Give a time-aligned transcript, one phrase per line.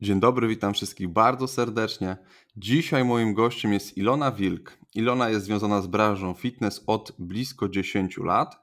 [0.00, 2.16] Dzień dobry, witam wszystkich bardzo serdecznie.
[2.56, 4.78] Dzisiaj moim gościem jest Ilona Wilk.
[4.94, 8.56] Ilona jest związana z branżą fitness od blisko 10 lat.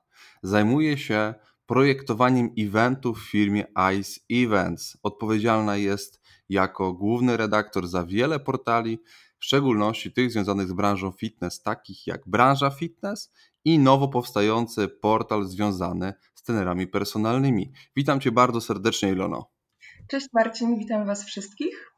[0.44, 1.34] Zajmuje się
[1.66, 4.98] projektowaniem eventów w firmie ICE Events.
[5.04, 8.99] Odpowiedzialna jest jako główny redaktor za wiele portali,
[9.39, 13.33] w szczególności tych związanych z branżą fitness, takich jak branża fitness
[13.65, 17.71] i nowo powstający portal związany z trenerami personalnymi.
[17.95, 19.55] Witam Cię bardzo serdecznie, Ilono.
[20.08, 21.92] Cześć Marcin, witam Was wszystkich.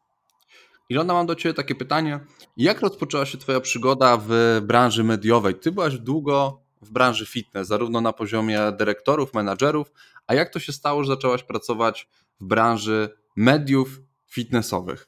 [0.90, 2.20] Ilona, mam do Ciebie takie pytanie.
[2.58, 5.56] Jak rozpoczęła się Twoja przygoda w branży mediowej?
[5.56, 9.92] Ty byłaś długo w branży fitness, zarówno na poziomie dyrektorów, menadżerów,
[10.28, 15.08] a jak to się stało, że zaczęłaś pracować w branży mediów fitnessowych?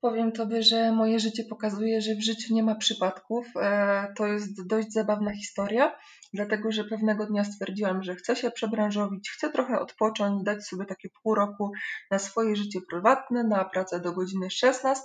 [0.00, 3.46] Powiem Tobie, że moje życie pokazuje, że w życiu nie ma przypadków.
[3.56, 5.96] E, to jest dość zabawna historia,
[6.36, 11.08] dlatego że pewnego dnia stwierdziłam, że chcę się przebranżowić, chcę trochę odpocząć, dać sobie takie
[11.22, 11.72] pół roku
[12.10, 15.04] na swoje życie prywatne, na pracę do godziny 16.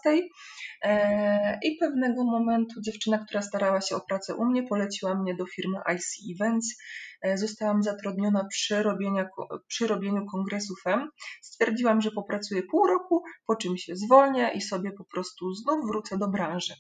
[0.82, 5.46] E, I pewnego momentu dziewczyna, która starała się o pracę u mnie, poleciła mnie do
[5.46, 6.76] firmy IC Events
[7.22, 9.30] E, zostałam zatrudniona przy, robienia,
[9.68, 11.10] przy robieniu kongresu FEM.
[11.42, 16.18] Stwierdziłam, że popracuję pół roku, po czym się zwolnię i sobie po prostu znów wrócę
[16.18, 16.74] do branży.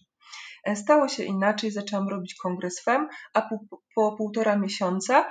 [0.64, 3.60] E, stało się inaczej, zaczęłam robić kongres FEM, a po,
[3.96, 5.30] po półtora miesiąca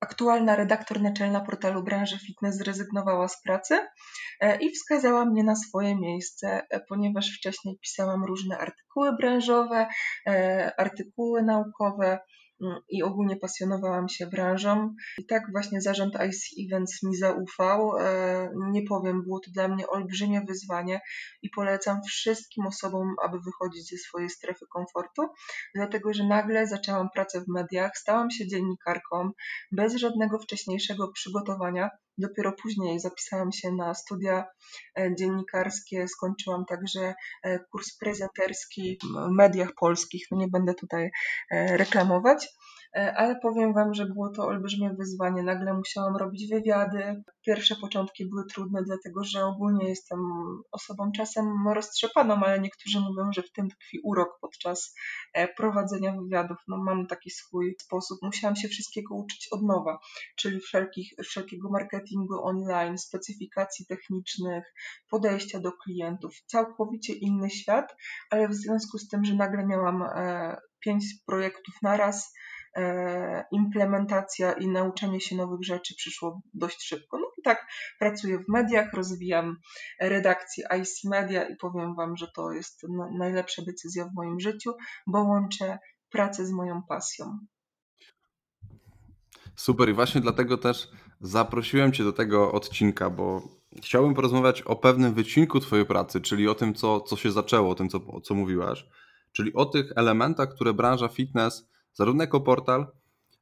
[0.00, 3.78] aktualna redaktor naczelna portalu branży fitness zrezygnowała z pracy
[4.40, 9.86] e, i wskazała mnie na swoje miejsce, ponieważ wcześniej pisałam różne artykuły branżowe,
[10.78, 12.18] artykuły naukowe,
[12.88, 14.94] i ogólnie pasjonowałam się branżą.
[15.18, 17.96] I tak właśnie zarząd IC Events mi zaufał.
[17.98, 21.00] E, nie powiem, było to dla mnie olbrzymie wyzwanie
[21.42, 25.22] i polecam wszystkim osobom, aby wychodzić ze swojej strefy komfortu,
[25.74, 29.30] dlatego że nagle zaczęłam pracę w mediach, stałam się dziennikarką
[29.72, 31.90] bez żadnego wcześniejszego przygotowania.
[32.18, 34.44] Dopiero później zapisałam się na studia
[34.98, 40.26] e, dziennikarskie, skończyłam także e, kurs prezenterski w mediach polskich.
[40.30, 41.10] No nie będę tutaj
[41.50, 42.48] reklamować.
[42.96, 45.42] E, ale powiem Wam, że było to olbrzymie wyzwanie.
[45.42, 47.22] Nagle musiałam robić wywiady.
[47.46, 50.20] Pierwsze początki były trudne, dlatego że ogólnie jestem
[50.72, 54.94] osobą czasem roztrzepaną, ale niektórzy mówią, że w tym tkwi urok podczas
[55.32, 56.56] e, prowadzenia wywiadów.
[56.68, 58.18] No, mam taki swój sposób.
[58.22, 59.98] Musiałam się wszystkiego uczyć od nowa,
[60.36, 64.64] czyli wszelkich, wszelkiego marketingu online, specyfikacji technicznych,
[65.10, 66.34] podejścia do klientów.
[66.46, 67.96] Całkowicie inny świat,
[68.30, 72.54] ale w związku z tym, że nagle miałam e, pięć projektów naraz, E,
[73.50, 77.18] implementacja i nauczenie się nowych rzeczy przyszło dość szybko.
[77.18, 77.66] No i tak
[77.98, 79.56] pracuję w mediach, rozwijam
[80.00, 82.82] redakcję IC Media i powiem Wam, że to jest
[83.18, 84.72] najlepsza decyzja w moim życiu,
[85.06, 85.78] bo łączę
[86.10, 87.38] pracę z moją pasją.
[89.56, 90.88] Super i właśnie dlatego też
[91.20, 93.42] zaprosiłem Cię do tego odcinka, bo
[93.82, 97.74] chciałbym porozmawiać o pewnym wycinku Twojej pracy, czyli o tym, co, co się zaczęło, o
[97.74, 98.86] tym, co, co mówiłaś,
[99.32, 102.86] czyli o tych elementach, które branża fitness zarówno jako portal,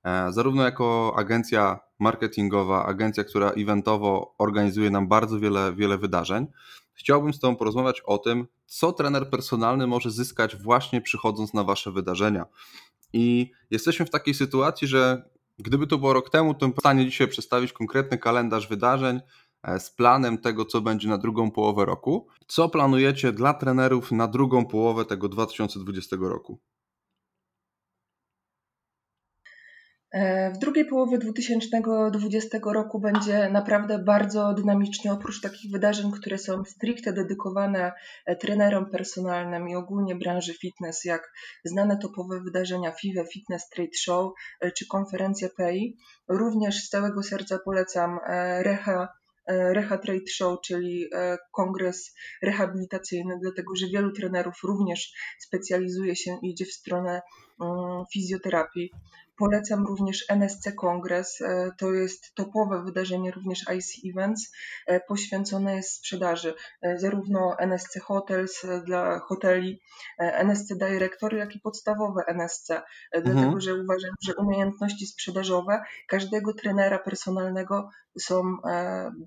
[0.04, 6.46] e, zarówno jako agencja marketingowa, agencja, która eventowo organizuje nam bardzo wiele, wiele wydarzeń.
[6.94, 11.92] Chciałbym z Tobą porozmawiać o tym, co trener personalny może zyskać właśnie przychodząc na Wasze
[11.92, 12.46] wydarzenia.
[13.12, 15.28] I jesteśmy w takiej sytuacji, że
[15.58, 19.20] gdyby to było rok temu, to bym w stanie dzisiaj przedstawić konkretny kalendarz wydarzeń
[19.62, 22.28] e, z planem tego, co będzie na drugą połowę roku.
[22.46, 26.60] Co planujecie dla trenerów na drugą połowę tego 2020 roku?
[30.03, 30.03] E,
[30.54, 37.12] w drugiej połowie 2020 roku będzie naprawdę bardzo dynamicznie, oprócz takich wydarzeń, które są stricte
[37.12, 37.92] dedykowane
[38.26, 41.32] e, trenerom personalnym i ogólnie branży fitness, jak
[41.64, 45.96] znane topowe wydarzenia FIVE Fitness Trade Show e, czy konferencja PEI.
[46.28, 48.18] Również z całego serca polecam
[48.60, 49.08] Reha
[49.48, 51.06] Reha Trade Show, czyli
[51.52, 57.22] kongres rehabilitacyjny, dlatego że wielu trenerów również specjalizuje się i idzie w stronę
[57.60, 58.90] mm, fizjoterapii.
[59.36, 61.40] Polecam również NSC Kongres.
[61.40, 64.52] E, to jest topowe wydarzenie, również IC Events,
[64.86, 66.54] e, poświęcone jest sprzedaży.
[66.82, 69.80] E, zarówno NSC Hotels dla hoteli,
[70.18, 72.82] NSC Director, jak i podstawowe NSC.
[73.12, 73.60] Dlatego, mhm.
[73.60, 77.88] że uważam, że umiejętności sprzedażowe każdego trenera personalnego
[78.18, 78.56] są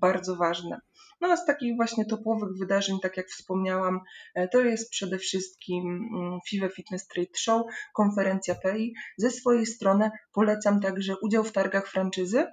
[0.00, 0.80] bardzo ważne.
[1.20, 4.00] No a z takich właśnie topowych wydarzeń, tak jak wspomniałam,
[4.34, 7.62] e, to jest przede wszystkim mm, FIWE Fitness Trade Show,
[7.94, 8.94] konferencja PEI.
[9.16, 12.46] Ze swojej strony polecam także udział w targach franczyzy,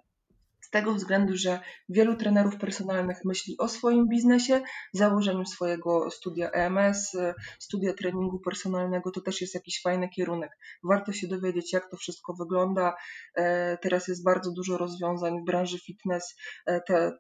[0.66, 1.60] z tego względu, że
[1.90, 4.62] wielu trenerów personalnych myśli o swoim biznesie,
[4.94, 7.18] założeniu swojego studia EMS,
[7.60, 10.52] studia treningu personalnego, to też jest jakiś fajny kierunek.
[10.84, 12.96] Warto się dowiedzieć, jak to wszystko wygląda.
[13.36, 16.36] E, teraz jest bardzo dużo rozwiązań w branży fitness.
[16.66, 17.12] E, te,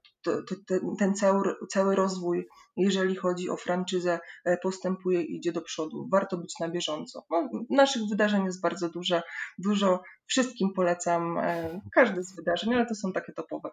[0.99, 4.19] ten, cały, cały rozwój, jeżeli chodzi o franczyzę,
[4.63, 6.07] postępuje i idzie do przodu.
[6.11, 7.25] Warto być na bieżąco.
[7.29, 9.21] No, naszych wydarzeń jest bardzo dużo,
[9.57, 10.01] dużo.
[10.25, 11.37] Wszystkim polecam
[11.93, 13.69] każde z wydarzeń, ale to są takie topowe.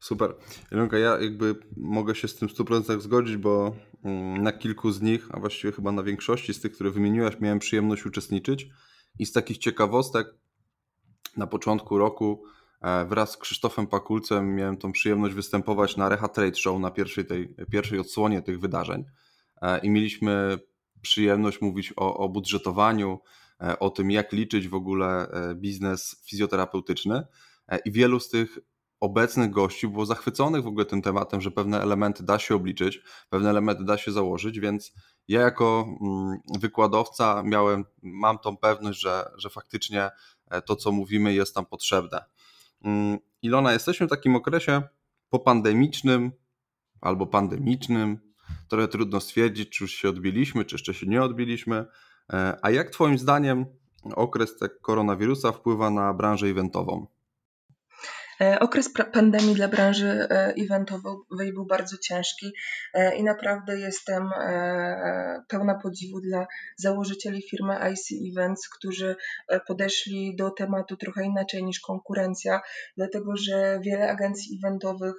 [0.00, 0.34] Super.
[0.72, 5.28] Ilonka, ja jakby mogę się z tym 100% zgodzić, bo mm, na kilku z nich,
[5.30, 8.68] a właściwie chyba na większości z tych, które wymieniłaś, miałem przyjemność uczestniczyć.
[9.18, 10.34] I z takich ciekawostek
[11.36, 12.59] na początku roku e,
[13.08, 17.54] wraz z Krzysztofem Pakulcem miałem tą przyjemność występować na Reha Trade Show na pierwszej, tej,
[17.70, 19.04] pierwszej odsłonie tych wydarzeń
[19.62, 20.58] e, i mieliśmy
[21.02, 23.20] przyjemność mówić o, o budżetowaniu,
[23.60, 27.26] e, o tym jak liczyć w ogóle biznes fizjoterapeutyczny
[27.84, 28.58] i wielu z tych
[29.00, 33.00] obecnych gości było zachwyconych w ogóle tym tematem, że pewne elementy da się obliczyć,
[33.30, 34.92] pewne elementy da się założyć, więc
[35.28, 40.10] ja jako mm, wykładowca miałem, mam tą pewność, że, że faktycznie
[40.50, 42.24] e, to, co mówimy, jest tam potrzebne.
[42.84, 44.82] Mm, Ilona, jesteśmy w takim okresie
[45.30, 46.32] popandemicznym
[47.00, 48.18] albo pandemicznym.
[48.68, 51.84] Trochę trudno stwierdzić, czy już się odbiliśmy, czy jeszcze się nie odbiliśmy.
[52.32, 53.66] E, a jak Twoim zdaniem
[54.14, 57.06] okres koronawirusa wpływa na branżę eventową?
[58.40, 62.52] E, okres pandemii dla branży e, eventowej był bardzo ciężki
[62.94, 64.30] e, i naprawdę jestem
[65.48, 66.46] pełna podziwu dla
[66.76, 69.16] założycieli firmy IC Events, którzy
[69.66, 72.60] podeszli do tematu trochę inaczej niż konkurencja,
[72.96, 75.14] dlatego że wiele agencji eventowych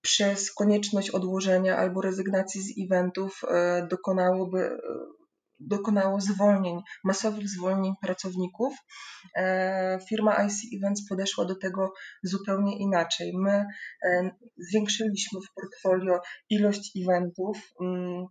[0.00, 3.42] przez konieczność odłożenia albo rezygnacji z eventów
[3.90, 4.78] dokonałoby
[5.60, 8.74] dokonało zwolnień, masowych zwolnień pracowników.
[9.36, 11.92] E, firma IC Events podeszła do tego
[12.22, 13.32] zupełnie inaczej.
[13.36, 13.66] My
[14.02, 16.20] e, zwiększyliśmy w portfolio
[16.50, 18.26] ilość eventów mm,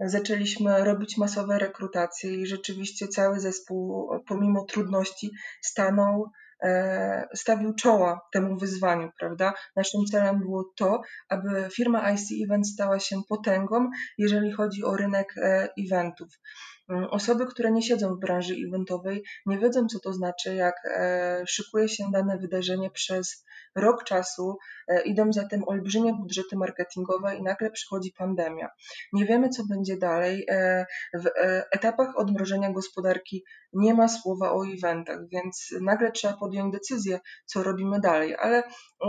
[0.00, 5.30] zaczęliśmy robić masowe rekrutacje i rzeczywiście cały zespół, pomimo trudności,
[5.62, 6.30] stanął
[7.34, 9.52] stawił czoła temu wyzwaniu, prawda?
[9.76, 15.34] Naszym celem było to, aby firma IC Event stała się potęgą, jeżeli chodzi o rynek
[15.36, 16.28] e, eventów.
[16.90, 21.42] Mm, osoby, które nie siedzą w branży eventowej, nie wiedzą, co to znaczy, jak e,
[21.46, 23.44] szykuje się dane wydarzenie przez
[23.76, 24.58] rok czasu,
[25.04, 28.68] idą za tym olbrzymie budżety marketingowe i nagle przychodzi pandemia.
[29.12, 30.46] Nie wiemy, co będzie dalej.
[31.14, 31.24] W
[31.72, 38.00] etapach odmrożenia gospodarki nie ma słowa o eventach, więc nagle trzeba podjąć decyzję, co robimy
[38.00, 38.36] dalej.
[38.38, 38.62] Ale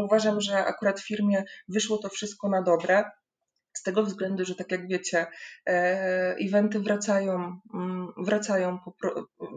[0.05, 3.03] uważam, że akurat firmie wyszło to wszystko na dobre.
[3.73, 5.27] Z tego względu, że tak jak wiecie,
[5.67, 8.79] e, eventy wracają, mm, wracają,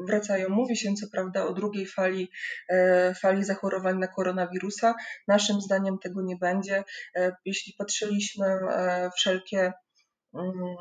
[0.07, 0.49] wracają.
[0.49, 2.31] Mówi się co prawda o drugiej fali,
[2.69, 4.95] e, fali zachorowań na koronawirusa.
[5.29, 6.85] Naszym zdaniem tego nie będzie.
[7.17, 8.59] E, jeśli patrzyliśmy
[9.17, 9.73] wszelkie
[10.35, 10.77] mm,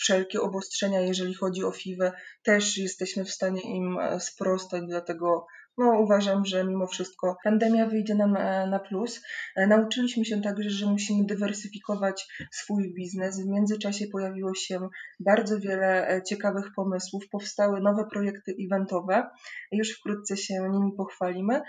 [0.00, 2.12] wszelkie obostrzenia, jeżeli chodzi o FIWę,
[2.42, 5.46] też jesteśmy w stanie im sprostać, dlatego
[5.78, 9.22] no, uważam, że mimo wszystko pandemia wyjdzie nam e, na plus.
[9.56, 13.40] E, nauczyliśmy się także, że musimy dywersyfikować swój biznes.
[13.40, 14.88] W międzyczasie pojawiło się
[15.20, 19.30] bardzo wiele e, ciekawych pomysłów, powstały nowe projekty eventowe.
[19.72, 21.60] Już wkrótce się nimi pochwalimy,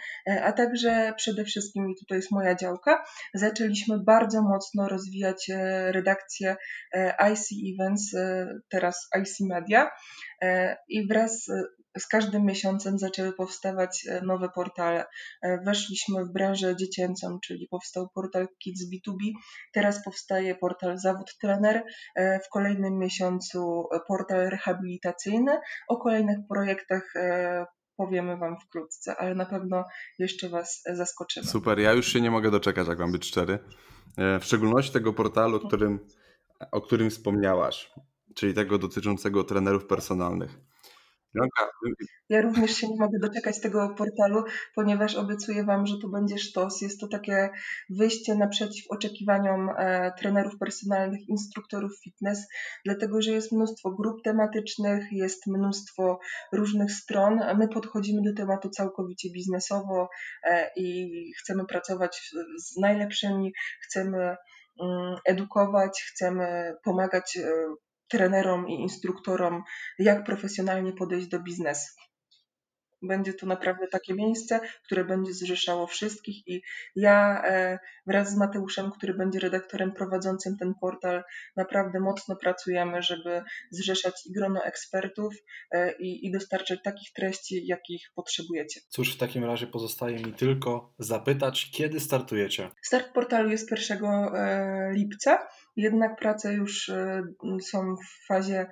[0.44, 3.04] a także przede wszystkim, i tutaj jest moja działka,
[3.34, 5.52] zaczęliśmy bardzo mocno rozwijać
[5.92, 6.56] redakcję
[7.32, 8.16] IC Events,
[8.70, 9.92] teraz IC Media
[10.90, 11.48] i wraz
[12.00, 15.06] z każdym miesiącem zaczęły powstawać e, nowe portale.
[15.42, 19.32] E, weszliśmy w branżę dziecięcą, czyli powstał portal Kids B2B,
[19.74, 21.84] teraz powstaje portal Zawód Trener,
[22.16, 25.60] e, w kolejnym miesiącu portal rehabilitacyjny.
[25.88, 27.14] O kolejnych projektach
[27.98, 29.84] powiemy Wam wkrótce, ale na pewno
[30.20, 31.48] jeszcze Was zaskoczymy.
[31.48, 33.60] Super, ja już się nie mogę doczekać, jak mam być szczery.
[34.18, 36.00] W szczególności tego portalu, którym,
[36.72, 37.92] o którym wspomniałaś,
[38.36, 40.71] czyli tego dotyczącego trenerów personalnych.
[42.30, 44.44] Ja również się nie mogę doczekać tego portalu,
[44.76, 46.82] ponieważ obiecuję Wam, że tu będzie sztos.
[46.82, 47.50] Jest to takie
[47.90, 52.48] wyjście naprzeciw oczekiwaniom e, trenerów personalnych, instruktorów fitness,
[52.86, 56.20] dlatego że jest mnóstwo grup tematycznych, jest mnóstwo
[56.54, 57.40] różnych stron.
[57.58, 60.10] My podchodzimy do tematu całkowicie biznesowo
[60.44, 64.36] e, i chcemy pracować z najlepszymi, chcemy
[64.82, 67.52] mm, edukować, chcemy pomagać e,
[68.12, 69.64] trenerom i instruktorom,
[70.00, 71.92] jak profesjonalnie podejść do biznesu.
[73.04, 76.62] Będzie to naprawdę takie miejsce, które będzie zrzeszało wszystkich i
[76.96, 81.24] ja e, wraz z Mateuszem, który będzie redaktorem prowadzącym ten portal,
[81.56, 85.34] naprawdę mocno pracujemy, żeby zrzeszać i grono ekspertów
[85.72, 88.82] e, i, i dostarczać takich treści, jakich potrzebujecie.
[88.90, 92.70] Cóż, w takim razie pozostaje mi tylko zapytać, kiedy startujecie?
[92.82, 96.92] Start portalu jest 1 e, lipca, jednak prace już
[97.62, 98.68] są w fazie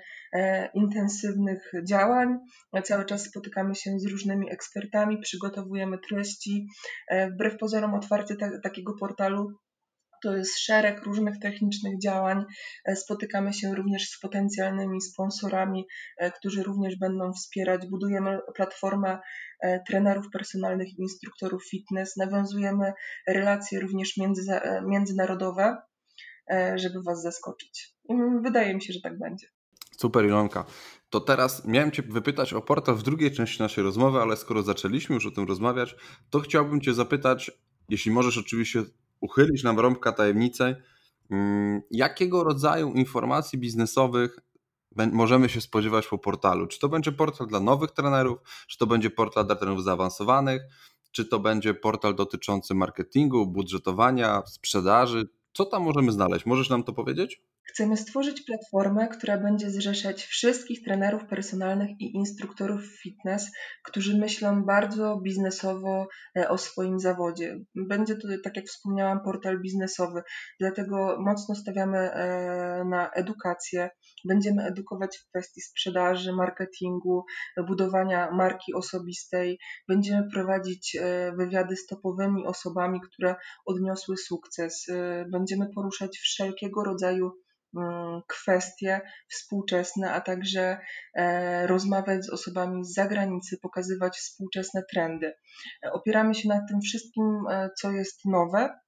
[0.73, 2.37] intensywnych działań.
[2.83, 6.67] Cały czas spotykamy się z różnymi ekspertami, przygotowujemy treści.
[7.07, 9.47] E, wbrew pozorom otwarcie ta, takiego portalu
[10.23, 12.45] To jest szereg różnych technicznych działań.
[12.85, 15.85] E, spotykamy się również z potencjalnymi sponsorami,
[16.17, 17.87] e, którzy również będą wspierać.
[17.89, 19.19] Budujemy platformę
[19.61, 22.17] e, trenerów personalnych instruktorów fitness.
[22.17, 22.93] Nawiązujemy
[23.27, 25.77] relacje również między, międzynarodowe,
[26.75, 27.95] żeby Was zaskoczyć.
[28.09, 28.13] I
[28.43, 29.47] wydaje mi się, że tak będzie.
[29.97, 30.65] Super Ilonka.
[31.09, 35.15] To teraz miałem Cię wypytać o portal w drugiej części naszej rozmowy, ale skoro zaczęliśmy
[35.15, 35.95] już o tym rozmawiać,
[36.29, 37.51] to chciałbym Cię zapytać,
[37.89, 38.83] jeśli możesz oczywiście
[39.19, 40.75] uchylić nam rąbka tajemnicy,
[41.31, 44.39] mm, jakiego rodzaju informacji biznesowych
[44.95, 46.67] możemy się spodziewać po portalu?
[46.67, 50.61] Czy to będzie portal dla nowych trenerów, czy to będzie portal dla trenerów zaawansowanych,
[51.11, 55.29] czy to będzie portal dotyczący marketingu, budżetowania, sprzedaży?
[55.59, 56.45] Co tam możemy znaleźć?
[56.45, 57.41] Możesz nam to powiedzieć?
[57.69, 63.51] Chcemy stworzyć platformę, która będzie zrzeszać wszystkich trenerów personalnych i instruktorów fitness,
[63.83, 66.07] którzy myślą bardzo biznesowo
[66.37, 67.59] e, o swoim zawodzie.
[67.75, 70.21] Będzie to, tak jak wspomniałam, portal biznesowy,
[70.59, 73.89] dlatego mocno stawiamy e, na edukację.
[74.25, 77.25] Będziemy edukować w kwestii sprzedaży, marketingu,
[77.67, 79.59] budowania marki osobistej.
[79.87, 83.35] Będziemy prowadzić e, wywiady z topowymi osobami, które
[83.65, 84.87] odniosły sukces.
[85.31, 87.31] Będziemy poruszać wszelkiego rodzaju
[88.27, 90.77] kwestie współczesne, a także
[91.15, 95.33] e, rozmawiać z osobami z zagranicy, pokazywać współczesne trendy.
[95.85, 98.79] E, opieramy się na tym wszystkim, e, co jest nowe,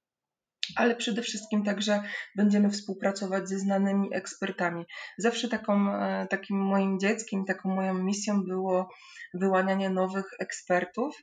[0.76, 2.02] ale przede wszystkim także
[2.36, 4.84] będziemy współpracować ze znanymi ekspertami.
[5.18, 5.92] Zawsze taką,
[6.30, 8.88] takim moim dzieckiem, taką moją misją było
[9.34, 11.16] wyłanianie nowych ekspertów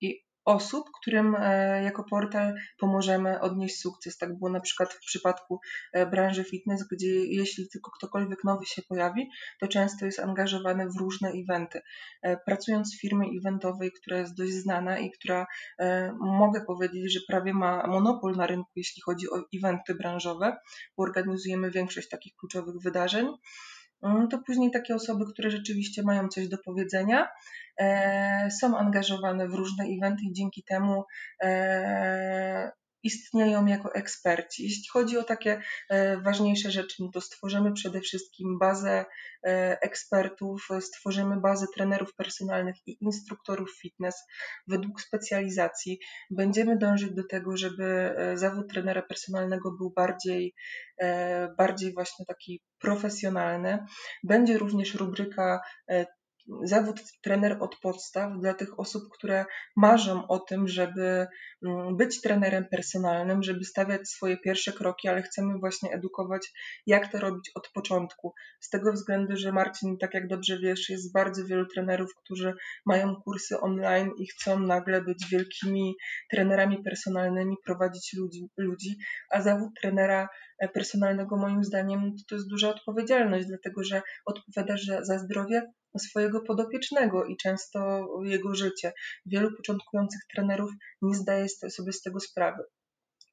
[0.00, 4.18] i osób, którym e, jako portal pomożemy odnieść sukces.
[4.18, 5.60] Tak było na przykład w przypadku
[5.92, 9.28] e, branży fitness, gdzie jeśli tylko ktokolwiek nowy się pojawi,
[9.60, 11.80] to często jest angażowany w różne eventy.
[12.22, 15.46] E, pracując w firmie eventowej, która jest dość znana i która
[16.20, 20.56] mogę powiedzieć, że prawie ma monopol na rynku, jeśli chodzi o eventy branżowe,
[20.96, 23.28] bo organizujemy większość takich kluczowych wydarzeń,
[24.30, 27.28] to później takie osoby, które rzeczywiście mają coś do powiedzenia,
[27.80, 31.04] E, są angażowane w różne eventy i dzięki temu
[31.42, 32.72] e,
[33.06, 34.64] istnieją jako eksperci.
[34.64, 39.04] Jeśli chodzi o takie e, ważniejsze rzeczy, no to stworzymy przede wszystkim bazę
[39.82, 44.24] ekspertów, stworzymy bazę trenerów personalnych i instruktorów fitness
[44.66, 45.98] według specjalizacji.
[46.30, 50.54] Będziemy dążyć do tego, żeby zawód trenera personalnego był bardziej,
[51.58, 53.84] bardziej właśnie taki profesjonalny.
[54.24, 55.60] Będzie również rubryka
[56.62, 59.44] zawód trener od podstaw dla tych osób, które
[59.76, 61.26] marzą o tym, żeby
[61.66, 66.52] mm, być trenerem personalnym, żeby stawiać swoje pierwsze kroki, ale chcemy właśnie edukować,
[66.86, 68.34] jak to robić od początku.
[68.60, 72.54] Z tego względu, że Marcin, tak jak dobrze wiesz, jest bardzo wielu trenerów, którzy
[72.86, 75.94] mają kursy online i chcą nagle być wielkimi
[76.30, 78.96] trenerami personalnymi, prowadzić ludzi, ludzi
[79.30, 80.28] a zawód trenera
[80.74, 85.62] personalnego moim zdaniem to, jest duża odpowiedzialność, dlatego że odpowiadasz za, za zdrowie
[85.98, 88.92] swojego podopiecznego i często jego życie.
[89.26, 90.70] Wielu początkujących trenerów
[91.02, 92.62] nie zdaje sobie z tego sprawy.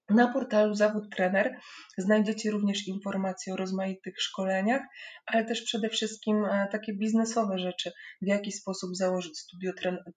[0.10, 1.60] Na portalu Zawód Trener
[1.98, 4.82] znajdziecie również informacje o rozmaitych szkoleniach,
[5.26, 9.72] ale też przede wszystkim e, takie biznesowe rzeczy, w jaki sposób założyć studio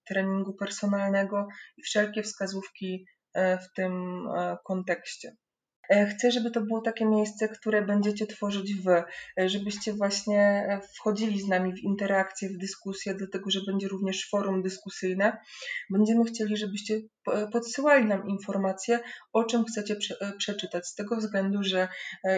[0.07, 1.47] treningu personalnego
[1.77, 5.35] i wszelkie wskazówki e, w tym e, kontekście.
[5.89, 9.03] E, chcę, żeby to było takie miejsce, które będziecie tworzyć wy,
[9.39, 14.29] e, żebyście właśnie e, wchodzili z nami w interakcję, w dyskusję, dlatego że będzie również
[14.29, 15.37] forum dyskusyjne.
[15.89, 17.01] Będziemy chcieli, żebyście
[17.51, 18.99] podsyłali nam informacje,
[19.33, 21.87] o czym chcecie prze, przeczytać, z tego względu, że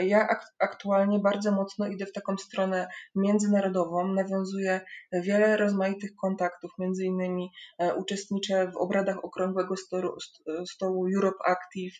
[0.04, 0.28] ja
[0.60, 4.82] aktualnie bardzo mocno idę w taką stronę międzynarodową, nawiązuję
[5.12, 7.52] wiele rozmaitych kontaktów, między innymi
[7.98, 9.76] uczestniczę w obradach Okrągłego
[10.66, 11.96] Stołu, Europe Active,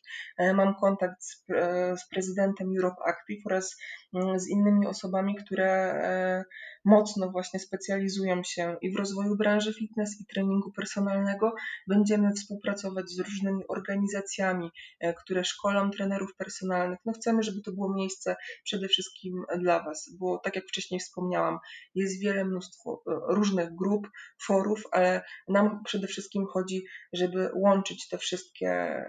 [0.54, 3.78] mam kontakt z z, prezydentem Europe Active oraz
[4.14, 6.44] z innymi osobami, które e,
[6.86, 11.54] mocno właśnie specjalizują się i w rozwoju branży fitness i treningu personalnego.
[11.88, 17.00] Będziemy współpracować z różnymi organizacjami, e, które szkolą trenerów personalnych.
[17.06, 21.58] No chcemy, żeby to było miejsce przede wszystkim dla Was, bo tak jak wcześniej wspomniałam,
[21.96, 24.08] jest wiele mnóstwo e, różnych grup,
[24.46, 29.04] forów, ale nam przede wszystkim chodzi, żeby łączyć te wszystkie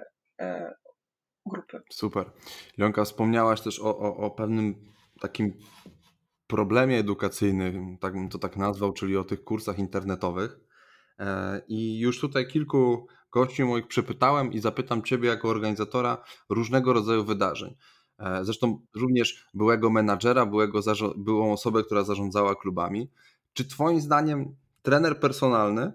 [1.46, 1.82] grupy.
[1.90, 2.30] Super.
[2.78, 4.74] Leonka, wspomniałaś też o, o, o pewnym
[5.20, 5.52] takim
[6.46, 10.60] problemie edukacyjnym, tak bym to tak nazwał, czyli o tych kursach internetowych.
[11.18, 17.24] E, I już tutaj kilku gości moich przepytałem i zapytam Ciebie jako organizatora różnego rodzaju
[17.24, 17.76] wydarzeń.
[18.18, 20.80] E, zresztą również byłego menadżera, byłego,
[21.16, 23.10] byłą osobę, która zarządzała klubami.
[23.52, 25.92] Czy Twoim zdaniem trener personalny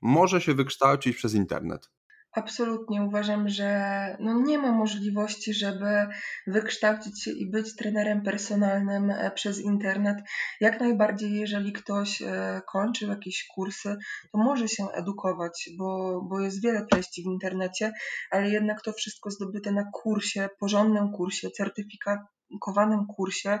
[0.00, 1.90] może się wykształcić przez internet?
[2.32, 6.06] Absolutnie uważam, że no nie ma możliwości, żeby
[6.46, 10.18] wykształcić się i być trenerem personalnym e, przez internet.
[10.60, 13.96] Jak najbardziej, jeżeli ktoś e, kończył jakieś kursy,
[14.32, 17.92] to może się edukować, bo, bo jest wiele treści w internecie,
[18.30, 22.20] ale jednak to wszystko zdobyte na kursie, porządnym kursie, certyfikat,
[22.60, 23.58] kowanym kursie,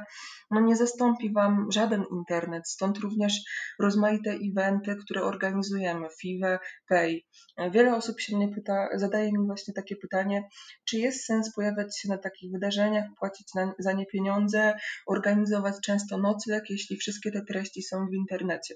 [0.50, 2.68] no nie zastąpi Wam żaden internet.
[2.68, 3.40] Stąd również
[3.78, 7.24] rozmaite eventy, które organizujemy, FIWE, PAY.
[7.70, 10.48] Wiele osób się mnie pyta, zadaje mi właśnie takie pytanie,
[10.88, 14.74] czy jest sens pojawiać się na takich wydarzeniach, płacić na, za nie pieniądze,
[15.06, 18.74] organizować często nocleg, jeśli wszystkie te treści są w internecie.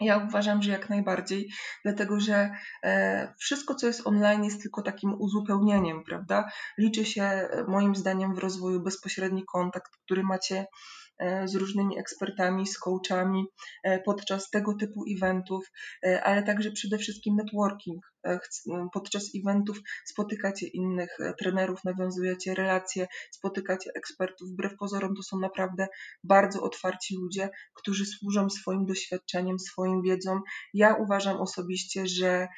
[0.00, 1.48] Ja uważam, że jak najbardziej,
[1.84, 2.50] dlatego że
[2.84, 6.50] e, wszystko, co jest online, jest tylko takim uzupełnieniem, prawda?
[6.78, 10.66] Liczy się e, moim zdaniem w rozwoju bezpośredni kontakt, który macie
[11.44, 13.44] z różnymi ekspertami, z coachami
[13.84, 15.70] e, podczas tego typu eventów,
[16.06, 18.06] e, ale także przede wszystkim networking.
[18.92, 24.48] Podczas eventów spotykacie innych trenerów, nawiązujecie relacje, spotykacie ekspertów.
[24.48, 25.86] Wbrew pozorom to są naprawdę
[26.24, 30.40] bardzo otwarci ludzie, którzy służą swoim doświadczeniem, swoim wiedzą.
[30.74, 32.48] Ja uważam osobiście, że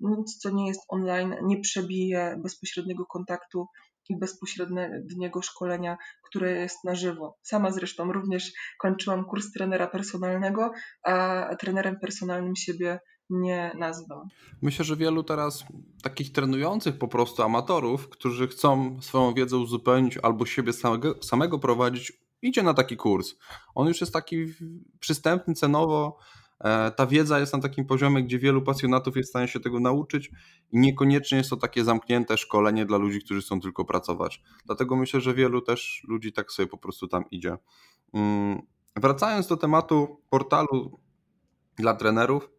[0.00, 3.66] nic, co nie jest online, nie przebije bezpośredniego kontaktu
[4.08, 7.38] i bezpośredniego szkolenia, które jest na żywo.
[7.42, 14.28] Sama zresztą również kończyłam kurs trenera personalnego, a trenerem personalnym siebie nie nazwę.
[14.62, 15.64] Myślę, że wielu teraz
[16.02, 22.12] takich trenujących po prostu amatorów, którzy chcą swoją wiedzę uzupełnić albo siebie samego, samego prowadzić,
[22.42, 23.34] idzie na taki kurs.
[23.74, 24.46] On już jest taki
[25.00, 26.18] przystępny cenowo,
[26.96, 30.30] ta wiedza jest na takim poziomie, gdzie wielu pasjonatów jest w stanie się tego nauczyć
[30.72, 34.42] i niekoniecznie jest to takie zamknięte szkolenie dla ludzi, którzy chcą tylko pracować.
[34.66, 37.56] Dlatego myślę, że wielu też ludzi tak sobie po prostu tam idzie.
[38.14, 38.62] Mm,
[38.96, 41.00] wracając do tematu portalu
[41.76, 42.50] dla trenerów,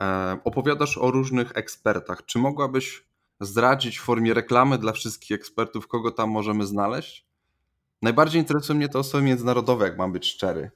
[0.00, 2.26] e, opowiadasz o różnych ekspertach.
[2.26, 3.06] Czy mogłabyś
[3.40, 7.26] zdradzić w formie reklamy dla wszystkich ekspertów, kogo tam możemy znaleźć?
[8.02, 10.70] Najbardziej interesują mnie te osoby międzynarodowe, jak mam być szczery.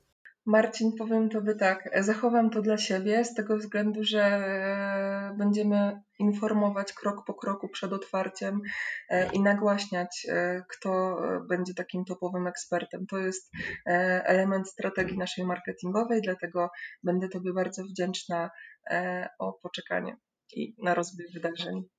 [0.46, 6.92] Marcin, powiem Tobie tak, zachowam to dla siebie z tego względu, że e, będziemy informować
[6.92, 8.60] krok po kroku przed otwarciem
[9.08, 13.06] e, i nagłaśniać, e, kto będzie takim topowym ekspertem.
[13.06, 13.52] To jest
[14.24, 16.70] element strategii naszej marketingowej, dlatego
[17.02, 18.50] będę Tobie bardzo wdzięczna
[19.38, 20.16] o poczekanie
[20.56, 21.95] i na rozwój wydarzeń.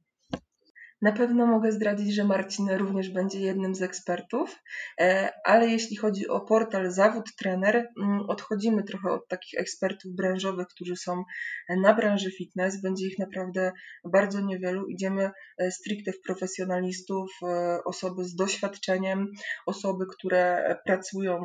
[1.02, 4.64] Na pewno mogę zdradzić, że Marcin również będzie jednym z ekspertów,
[5.00, 10.68] e, ale jeśli chodzi o portal Zawód Trener, mm, odchodzimy trochę od takich ekspertów branżowych,
[10.68, 11.24] którzy są
[11.70, 12.82] na branży fitness.
[12.82, 13.72] Będzie ich naprawdę
[14.12, 14.88] bardzo niewielu.
[14.88, 19.32] Idziemy e, stricte w profesjonalistów, e, osoby z doświadczeniem,
[19.66, 21.40] osoby, które pracują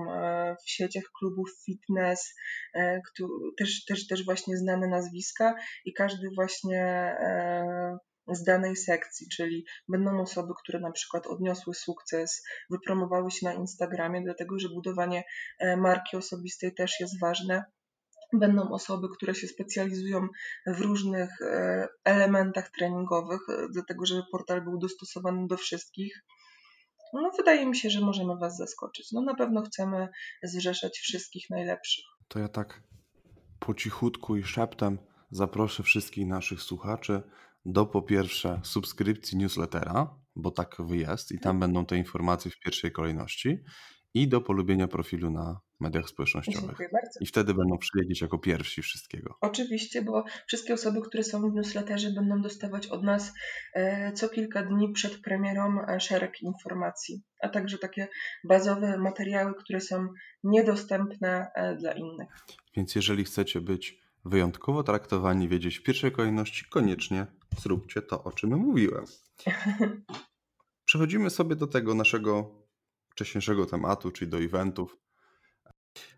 [0.67, 2.35] w sieciach klubów fitness,
[3.59, 7.15] też, też, też właśnie znane nazwiska i każdy właśnie
[8.29, 14.23] z danej sekcji, czyli będą osoby, które na przykład odniosły sukces, wypromowały się na Instagramie,
[14.23, 15.25] dlatego że budowanie
[15.59, 17.65] e, marki osobistej też jest ważne.
[18.33, 20.29] Będą osoby, które się specjalizują
[20.67, 26.25] w różnych e, elementach treningowych, e, dlatego żeby portal był dostosowany do wszystkich.
[27.13, 29.13] No, wydaje mi się, że możemy Was zaskoczyć.
[29.13, 30.09] No, na pewno chcemy
[30.43, 32.05] zrzeszać wszystkich najlepszych.
[32.29, 32.83] To ja tak
[33.59, 34.99] po cichutku i szeptem
[35.31, 37.23] zaproszę wszystkich naszych słuchaczy
[37.65, 42.93] do po pierwsze subskrypcji newslettera, bo tak jest i tam będą te informacje w pierwszej
[42.93, 43.59] kolejności
[44.15, 46.79] i do polubienia profilu na mediach społecznościowych.
[47.21, 49.35] I wtedy będą przyjeździć jako pierwsi wszystkiego.
[49.41, 53.33] Oczywiście, bo wszystkie osoby, które są w newsletterze będą dostawać od nas
[53.75, 58.09] e, co kilka dni przed premierą e, szereg informacji, a także takie
[58.45, 60.09] bazowe materiały, które są
[60.45, 62.29] niedostępne e, dla innych.
[62.77, 67.27] Więc jeżeli chcecie być wyjątkowo traktowani, wiedzieć w pierwszej kolejności, koniecznie
[67.59, 69.05] zróbcie to, o czym mówiłem.
[70.85, 72.51] Przechodzimy sobie do tego naszego
[73.11, 74.97] wcześniejszego tematu, czyli do eventów.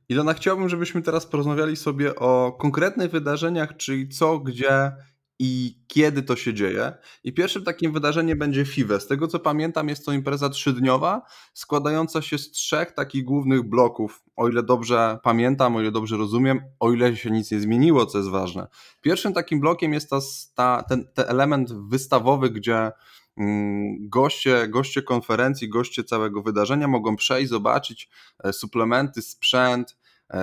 [0.09, 4.93] Ilona, chciałbym, żebyśmy teraz porozmawiali sobie o konkretnych wydarzeniach, czyli co, gdzie
[5.39, 6.93] i kiedy to się dzieje.
[7.25, 9.01] I pierwszym takim wydarzeniem będzie FIWE.
[9.01, 11.23] Z tego co pamiętam, jest to impreza trzydniowa,
[11.55, 14.23] składająca się z trzech takich głównych bloków.
[14.37, 18.19] O ile dobrze pamiętam, o ile dobrze rozumiem, o ile się nic nie zmieniło, co
[18.19, 18.67] jest ważne.
[19.03, 20.19] Pierwszym takim blokiem jest ta,
[20.55, 22.93] ta, ten, ten element wystawowy, gdzie
[23.37, 28.09] mm, goście, goście konferencji, goście całego wydarzenia mogą przejść, zobaczyć
[28.45, 29.97] e, suplementy, sprzęt,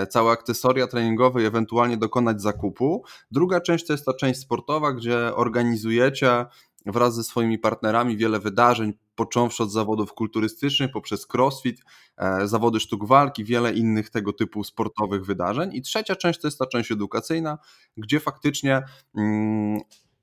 [0.10, 3.04] całe akcesoria treningowe i ewentualnie dokonać zakupu.
[3.32, 6.46] Druga część to jest ta część sportowa, gdzie organizujecie
[6.86, 11.82] wraz ze swoimi partnerami wiele wydarzeń, począwszy od zawodów kulturystycznych, poprzez crossfit,
[12.18, 15.70] e, zawody sztuk walki, wiele innych tego typu sportowych wydarzeń.
[15.74, 17.58] I trzecia część to jest ta część edukacyjna,
[17.98, 18.82] gdzie faktycznie
[19.18, 19.80] mm,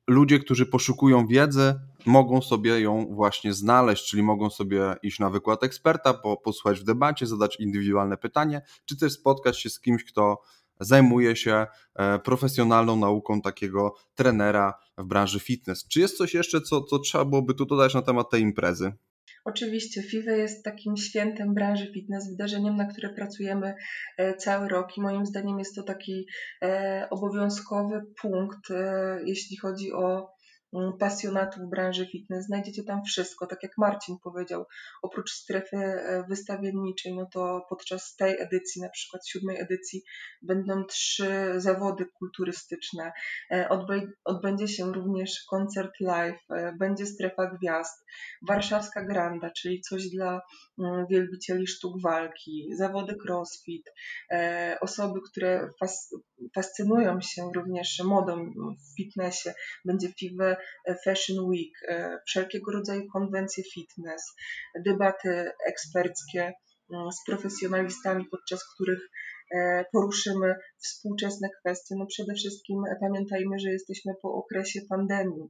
[0.09, 1.75] ludzie, którzy poszukują wiedzy,
[2.07, 6.85] mogą sobie ją właśnie znaleźć, czyli mogą sobie iść na wykład eksperta, po, posłuchać w
[6.85, 10.43] debacie, zadać indywidualne pytanie, czy też spotkać się z kimś, kto
[10.81, 15.89] zajmuje się e, profesjonalną nauką takiego trenera w branży fitness.
[15.89, 18.93] Czy jest coś jeszcze, co, co trzeba byłoby tu dodać na temat tej imprezy?
[19.45, 23.75] Oczywiście FIWE jest takim świętem branży fitness, wydarzeniem, na które pracujemy
[24.17, 26.27] e, cały rok i moim zdaniem jest to taki
[26.63, 28.69] e, obowiązkowy punkt,
[29.25, 30.38] jeśli chodzi o
[30.99, 32.47] pasjonatów branży fitness.
[32.47, 34.65] Znajdziecie tam wszystko, tak jak Marcin powiedział.
[35.03, 40.03] Oprócz strefy e, wystawienniczej, no to podczas tej edycji, na przykład siódmej edycji,
[40.43, 43.13] będą trzy zawody kulturystyczne.
[43.51, 43.69] E,
[44.25, 48.05] odbędzie się również koncert live, e, będzie strefa gwiazd,
[48.49, 50.41] warszawska granda, czyli coś dla
[50.79, 53.91] mm, wielbicieli sztuk walki, zawody crossfit,
[54.81, 55.71] osoby, które
[56.55, 59.51] fascynują się również modą w fitnessie,
[59.85, 60.58] będzie FIWE
[61.05, 64.23] Fashion Week, e, wszelkiego rodzaju konwencje fitness,
[64.87, 66.53] debaty eksperckie
[66.93, 69.01] mm, z profesjonalistami, podczas których
[69.55, 71.95] e, poruszymy współczesne kwestie.
[71.99, 75.49] No przede wszystkim pamiętajmy, że jesteśmy po okresie pandemii.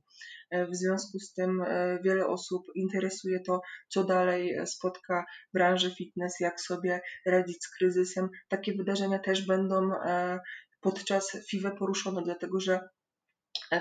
[0.51, 1.64] E, w związku z tym
[2.05, 8.29] wiele osób interesuje to, co dalej spotka branży fitness, jak sobie radzić z kryzysem.
[8.49, 9.90] Takie wydarzenia też będą
[10.81, 12.81] podczas FIWE poruszone, dlatego że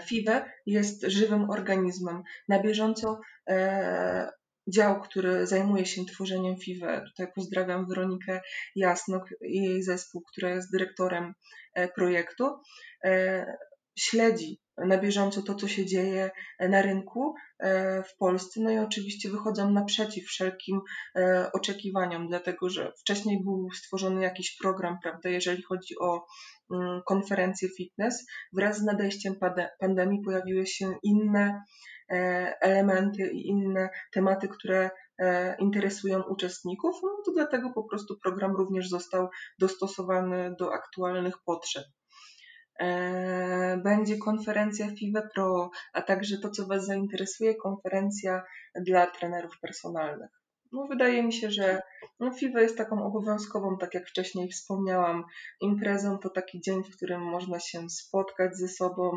[0.06, 2.24] FIWE jest żywym organizmem.
[2.48, 3.20] Na bieżąco
[3.50, 4.30] e,
[4.68, 8.42] dział, który zajmuje się tworzeniem FIWE, tutaj pozdrawiam Weronikę
[8.76, 11.34] Jasnok i jej zespół, która jest dyrektorem
[11.74, 12.60] e, projektu,
[13.04, 13.46] e,
[14.00, 17.36] śledzi na bieżąco to, co się dzieje na rynku
[18.10, 18.62] w Polsce.
[18.62, 20.82] No i oczywiście wychodzą naprzeciw wszelkim
[21.54, 26.26] oczekiwaniom, dlatego że wcześniej był stworzony jakiś program, prawda, jeżeli chodzi o
[26.72, 28.26] Mm, konferencje fitness.
[28.54, 29.36] Wraz z nadejściem
[29.80, 31.64] pandemii pojawiły się inne
[32.12, 32.16] e,
[32.62, 38.90] elementy i inne tematy, które e, interesują uczestników, no to dlatego po prostu program również
[38.90, 39.28] został
[39.60, 41.84] dostosowany do aktualnych potrzeb.
[42.80, 48.44] E, będzie konferencja FIWE Pro, a także to, co Was zainteresuje, konferencja
[48.76, 50.47] dla trenerów personalnych.
[50.72, 51.82] No, wydaje mi się, że
[52.20, 55.24] no, FIWE jest taką obowiązkową, tak jak wcześniej wspomniałam,
[55.62, 56.18] imprezą.
[56.18, 59.12] To taki dzień, w którym można się spotkać ze sobą,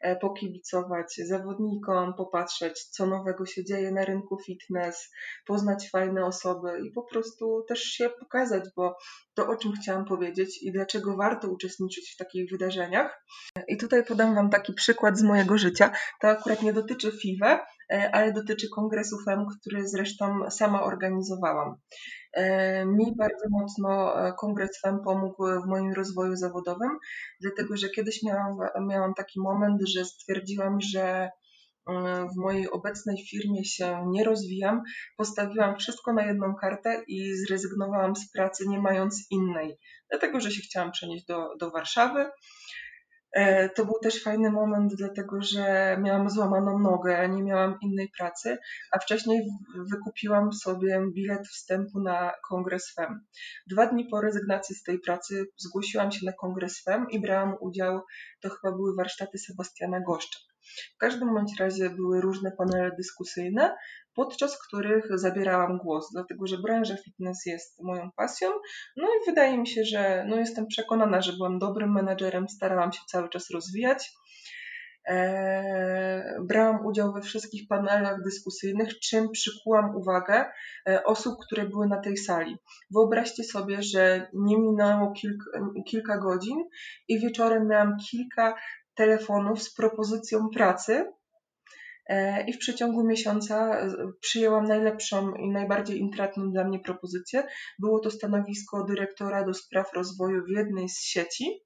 [0.00, 5.10] e, pokibicować zawodnikom, popatrzeć, co nowego się dzieje na rynku fitness,
[5.46, 8.96] poznać fajne osoby i po prostu też się pokazać, bo
[9.34, 13.24] to, o czym chciałam powiedzieć i dlaczego warto uczestniczyć w takich wydarzeniach.
[13.68, 15.92] I tutaj podam Wam taki przykład z mojego życia.
[16.20, 17.58] To akurat nie dotyczy FIWE,
[17.90, 21.74] ale dotyczy kongresu FEM, który zresztą sama organizowałam.
[22.32, 26.98] E, mi bardzo mocno e, kongres FEM pomógł w moim rozwoju zawodowym,
[27.40, 28.56] dlatego że kiedyś miałam,
[28.88, 31.30] miałam taki moment, że stwierdziłam, że
[32.32, 34.82] w mojej obecnej firmie się nie rozwijam,
[35.16, 39.78] postawiłam wszystko na jedną kartę i zrezygnowałam z pracy, nie mając innej,
[40.10, 42.30] dlatego że się chciałam przenieść do, do Warszawy.
[43.32, 48.58] E, to był też fajny moment, dlatego że miałam złamaną nogę, nie miałam innej pracy,
[48.92, 49.42] a wcześniej
[49.90, 53.20] wykupiłam sobie bilet wstępu na kongres FEM.
[53.66, 58.00] Dwa dni po rezygnacji z tej pracy zgłosiłam się na kongres FEM i brałam udział,
[58.40, 60.49] to chyba były warsztaty Sebastiana Goszcza.
[60.94, 63.76] W każdym bądź razie były różne panele dyskusyjne,
[64.14, 68.50] podczas których zabierałam głos, dlatego że branża fitness jest moją pasją.
[68.96, 73.00] No i wydaje mi się, że no jestem przekonana, że byłam dobrym menadżerem, starałam się
[73.06, 74.12] cały czas rozwijać.
[75.04, 80.44] Eee, brałam udział we wszystkich panelach dyskusyjnych, czym przykułam uwagę
[80.88, 82.56] e, osób, które były na tej sali.
[82.90, 85.44] Wyobraźcie sobie, że nie minęło kilka,
[85.86, 86.56] kilka godzin
[87.08, 88.54] i wieczorem miałam kilka
[89.00, 91.12] telefonów z propozycją pracy
[92.10, 93.86] E, i w przeciągu miesiąca
[94.20, 97.46] przyjęłam najlepszą i najbardziej intratną dla mnie propozycję.
[97.78, 101.62] Było to stanowisko dyrektora do spraw rozwoju w jednej z sieci.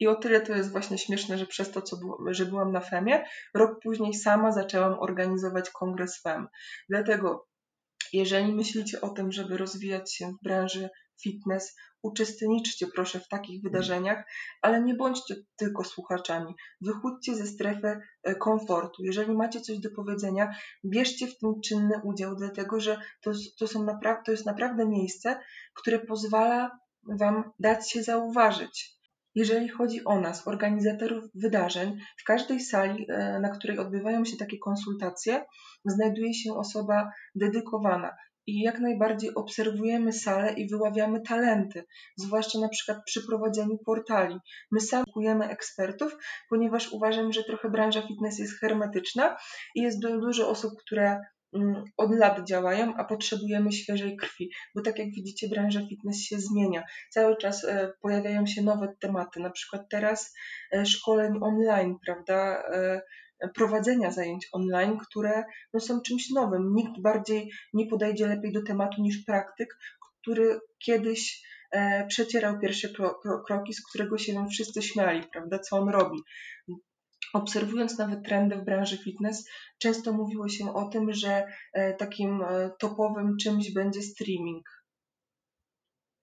[0.00, 1.96] I o tyle to jest właśnie śmieszne, że przez to, co
[2.30, 6.48] że byłam na FEMie, rok później sama zaczęłam organizować kongres FEM.
[6.88, 7.48] Dlatego,
[8.12, 10.88] jeżeli myślicie o tym, żeby rozwijać się w branży
[11.22, 14.24] fitness, uczestniczcie proszę w takich wydarzeniach,
[14.62, 16.54] ale nie bądźcie tylko słuchaczami.
[16.80, 19.02] Wychódźcie ze strefy e, komfortu.
[19.02, 20.54] Jeżeli macie coś do powiedzenia,
[20.84, 25.40] bierzcie w tym czynny udział, dlatego że to, to, są naprawdę, to jest naprawdę miejsce,
[25.74, 26.78] które pozwala
[27.18, 28.98] Wam dać się zauważyć.
[29.34, 34.58] Jeżeli chodzi o nas, organizatorów wydarzeń, w każdej sali, e, na której odbywają się takie
[34.58, 35.44] konsultacje,
[35.84, 38.16] znajduje się osoba dedykowana
[38.48, 41.84] i jak najbardziej obserwujemy salę i wyławiamy talenty,
[42.16, 44.36] zwłaszcza na przykład przy prowadzeniu portali.
[44.70, 45.04] My sami
[45.50, 46.16] ekspertów,
[46.50, 49.36] ponieważ uważam, że trochę branża fitness jest hermetyczna
[49.74, 51.20] i jest dużo osób, które
[51.54, 56.38] mm, od lat działają, a potrzebujemy świeżej krwi, bo tak jak widzicie, branża fitness się
[56.38, 56.84] zmienia.
[57.10, 60.34] Cały czas e, pojawiają się nowe tematy, na przykład teraz
[60.72, 62.62] e, szkoleń online, prawda?
[63.54, 66.74] Prowadzenia zajęć online, które no, są czymś nowym.
[66.74, 69.78] Nikt bardziej nie podejdzie lepiej do tematu niż praktyk,
[70.20, 75.58] który kiedyś e, przecierał pierwsze kro, kro, kroki, z którego się nam wszyscy śmiali, prawda,
[75.58, 76.18] co on robi.
[77.32, 79.48] Obserwując nawet trendy w branży fitness,
[79.78, 84.77] często mówiło się o tym, że e, takim e, topowym czymś będzie streaming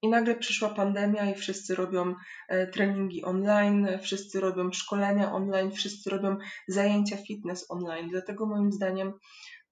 [0.02, 2.16] i nagle przyszła pandemia i wszyscy robią
[2.48, 8.10] e, treningi online, wszyscy robią szkolenia online, wszyscy robią zajęcia fitness online.
[8.10, 9.14] Dlatego moim zdaniem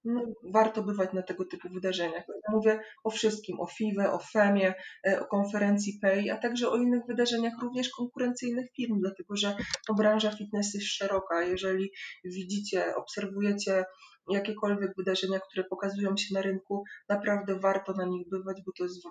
[0.04, 2.24] no, warto bywać na tego typu wydarzeniach.
[2.28, 4.74] Ja mówię o wszystkim, o FIWE, o FEMie,
[5.06, 9.56] e, o konferencji PEI, a także o innych wydarzeniach również konkurencyjnych firm, dlatego że
[9.88, 11.42] no, branża fitness jest szeroka.
[11.42, 11.90] Jeżeli
[12.24, 13.84] widzicie, obserwujecie
[14.30, 19.02] jakiekolwiek wydarzenia, które pokazują się na rynku, naprawdę warto na nich bywać, bo to jest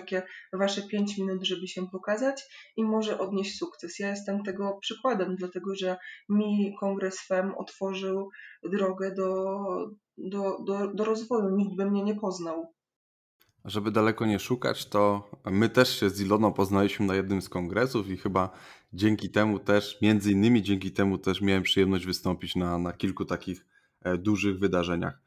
[0.00, 2.42] takie wasze 5 minut, żeby się pokazać
[2.76, 3.98] i może odnieść sukces.
[3.98, 5.96] Ja jestem tego przykładem, dlatego że
[6.28, 8.28] mi kongres FEM otworzył
[8.62, 9.56] drogę do,
[10.18, 11.56] do, do, do rozwoju.
[11.56, 12.74] Nikt by mnie nie poznał.
[13.64, 18.08] Żeby daleko nie szukać, to my też się z Iloną poznaliśmy na jednym z kongresów
[18.08, 18.50] i chyba
[18.92, 23.66] dzięki temu też, między innymi dzięki temu też miałem przyjemność wystąpić na, na kilku takich
[24.02, 25.20] e, dużych wydarzeniach.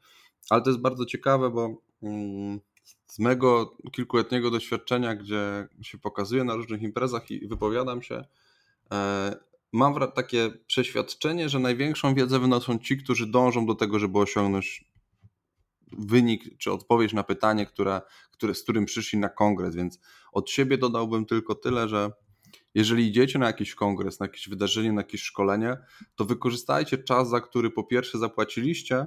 [0.50, 2.60] Ale to jest bardzo ciekawe, bo mm,
[3.12, 8.24] z mego kilkuletniego doświadczenia, gdzie się pokazuję na różnych imprezach i wypowiadam się,
[8.92, 9.36] e,
[9.72, 14.84] mam takie przeświadczenie, że największą wiedzę wynoszą ci, którzy dążą do tego, żeby osiągnąć
[15.92, 19.74] wynik czy odpowiedź na pytanie, które, które, z którym przyszli na kongres.
[19.74, 19.98] Więc
[20.32, 22.10] od siebie dodałbym tylko tyle, że
[22.74, 25.76] jeżeli idziecie na jakiś kongres, na jakieś wydarzenie, na jakieś szkolenie,
[26.14, 29.06] to wykorzystajcie czas, za który po pierwsze zapłaciliście,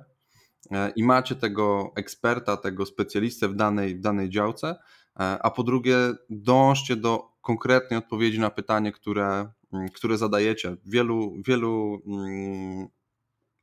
[0.95, 4.75] i macie tego eksperta, tego specjalistę w danej, w danej działce, e,
[5.19, 5.97] a po drugie
[6.29, 10.77] dążcie do konkretnej odpowiedzi na pytanie, które, mm, które zadajecie.
[10.85, 12.87] Wielu, wielu mm,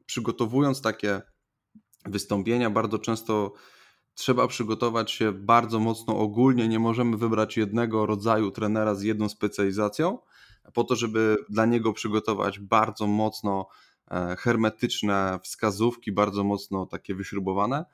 [0.06, 1.22] przygotowując takie
[2.06, 3.52] wystąpienia, bardzo często
[4.14, 6.68] trzeba przygotować się bardzo mocno ogólnie.
[6.68, 10.18] Nie możemy wybrać jednego rodzaju trenera z jedną specjalizacją,
[10.74, 13.91] po to, żeby dla niego przygotować bardzo mocno E,
[14.38, 17.84] hermetyczne wskazówki, bardzo mocno takie wyśrubowane,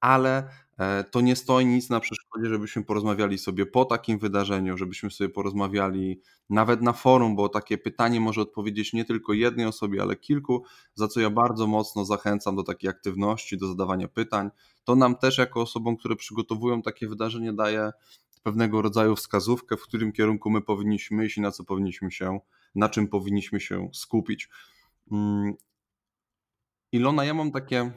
[0.00, 5.10] ale e, to nie stoi nic na przeszkodzie, żebyśmy porozmawiali sobie po takim wydarzeniu, żebyśmy
[5.10, 10.16] sobie porozmawiali nawet na forum, bo takie pytanie może odpowiedzieć nie tylko jednej osobie, ale
[10.16, 10.64] kilku,
[10.94, 14.50] za co ja bardzo mocno zachęcam do takiej aktywności, do zadawania pytań.
[14.84, 17.90] To nam też jako osobom, które przygotowują takie wydarzenie daje
[18.42, 22.40] pewnego rodzaju wskazówkę, w którym kierunku my powinniśmy iść i na co powinniśmy się,
[22.74, 24.48] na czym powinniśmy się skupić.
[25.12, 25.54] Mm.
[26.92, 27.92] Ilona, ja mam takie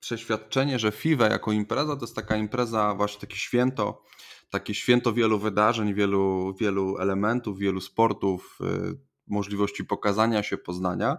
[0.00, 4.02] przeświadczenie, że FIWE jako impreza to jest taka impreza, właśnie takie święto,
[4.50, 11.16] takie święto wielu wydarzeń, wielu, wielu elementów, wielu sportów, y, możliwości pokazania się, poznania,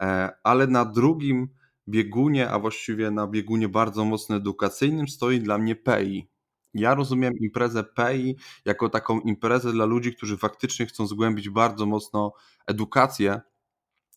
[0.00, 1.48] e, ale na drugim
[1.88, 6.28] biegunie, a właściwie na biegunie bardzo mocno edukacyjnym stoi dla mnie PEI.
[6.74, 12.32] Ja rozumiem imprezę PEI jako taką imprezę dla ludzi, którzy faktycznie chcą zgłębić bardzo mocno
[12.66, 13.40] edukację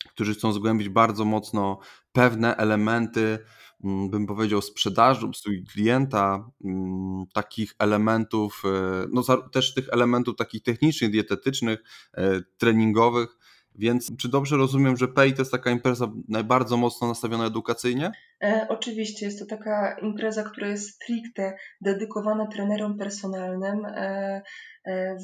[0.10, 1.80] którzy chcą zgłębić bardzo mocno
[2.12, 3.40] pewne elementy,
[3.84, 10.64] mm, bym powiedział, sprzedaży, obsługi klienta, mm, takich elementów, e, no też tych elementów takich
[10.64, 11.80] technicznych, dietetycznych,
[12.14, 13.38] e, treningowych,
[13.76, 16.12] więc czy dobrze rozumiem, że PEI to jest taka impreza
[16.44, 18.12] bardzo mocno nastawiona edukacyjnie?
[18.44, 23.86] E, oczywiście jest to taka impreza, która jest stricte dedykowana trenerom personalnym.
[23.86, 24.42] E,
[24.88, 25.18] e,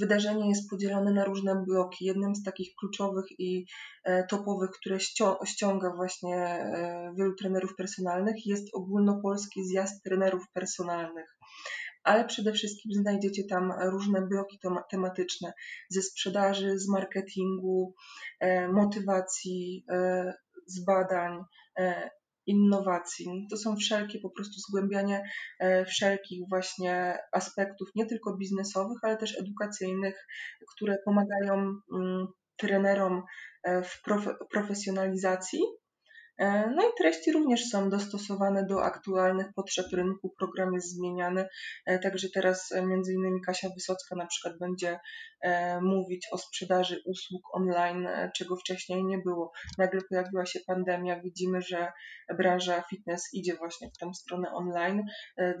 [0.00, 2.04] wydarzenie jest podzielone na różne bloki.
[2.04, 3.66] Jednym z takich kluczowych i
[4.04, 4.98] e, topowych, które
[5.46, 11.33] ściąga właśnie e, wielu trenerów personalnych, jest ogólnopolski zjazd trenerów personalnych
[12.04, 14.58] ale przede wszystkim znajdziecie tam różne bloki
[14.90, 15.52] tematyczne
[15.90, 17.94] ze sprzedaży, z marketingu,
[18.40, 20.32] e, motywacji, e,
[20.66, 21.40] z badań,
[21.78, 22.10] e,
[22.46, 23.46] innowacji.
[23.50, 25.22] To są wszelkie po prostu zgłębianie
[25.86, 30.26] wszelkich właśnie aspektów, nie tylko biznesowych, ale też edukacyjnych,
[30.74, 31.54] które pomagają
[31.94, 33.22] mm, trenerom
[33.64, 34.02] w
[34.50, 35.60] profesjonalizacji
[36.76, 41.48] no i treści również są dostosowane do aktualnych potrzeb rynku, program jest zmieniany,
[41.86, 42.80] e, także teraz e,
[43.14, 44.98] innymi Kasia Wysocka na przykład będzie
[45.82, 49.52] mówić o sprzedaży usług online, czego wcześniej nie było.
[49.78, 51.92] Nagle pojawiła się pandemia, widzimy, że
[52.38, 55.02] branża fitness idzie właśnie w tą stronę online,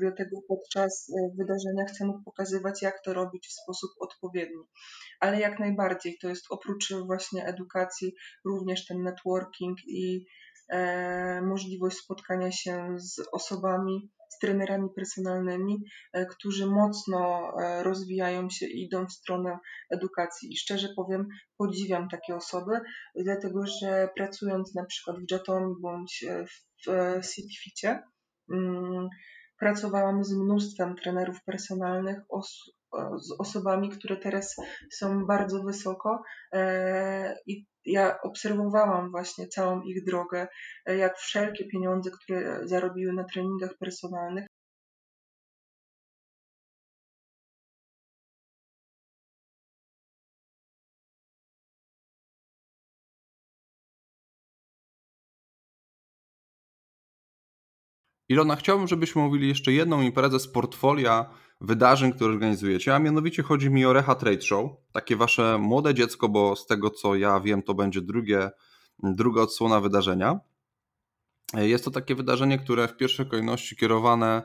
[0.00, 4.62] dlatego podczas wydarzenia chcemy pokazywać, jak to robić w sposób odpowiedni.
[5.20, 10.53] Ale jak najbardziej to jest oprócz właśnie edukacji również ten networking i E,
[11.42, 18.84] możliwość spotkania się z osobami, z trenerami personalnymi, e, którzy mocno e, rozwijają się i
[18.84, 19.58] idą w stronę
[19.90, 20.52] edukacji.
[20.52, 22.80] I szczerze powiem, podziwiam takie osoby,
[23.16, 26.24] dlatego że pracując na przykład w Jatomi bądź
[27.22, 28.02] w CityFicie,
[28.52, 29.08] mm,
[29.58, 32.18] pracowałam z mnóstwem trenerów personalnych,
[33.16, 34.56] z osobami, które teraz
[34.92, 36.22] są bardzo wysoko
[37.46, 40.48] i ja obserwowałam właśnie całą ich drogę,
[40.86, 44.46] e, jak wszelkie pieniądze, które zarobiły na treningach personalnych,
[58.28, 61.30] Ilona, chciałbym, żebyśmy mówili jeszcze jedną imprezę z portfolia
[61.64, 66.28] wydarzeń, które organizujecie, a mianowicie chodzi mi o Reha Trade Show, takie wasze młode dziecko,
[66.28, 68.50] bo z tego co ja wiem, to będzie drugie,
[69.02, 70.40] druga odsłona wydarzenia.
[71.54, 74.42] Jest to takie wydarzenie, które w pierwszej kolejności kierowane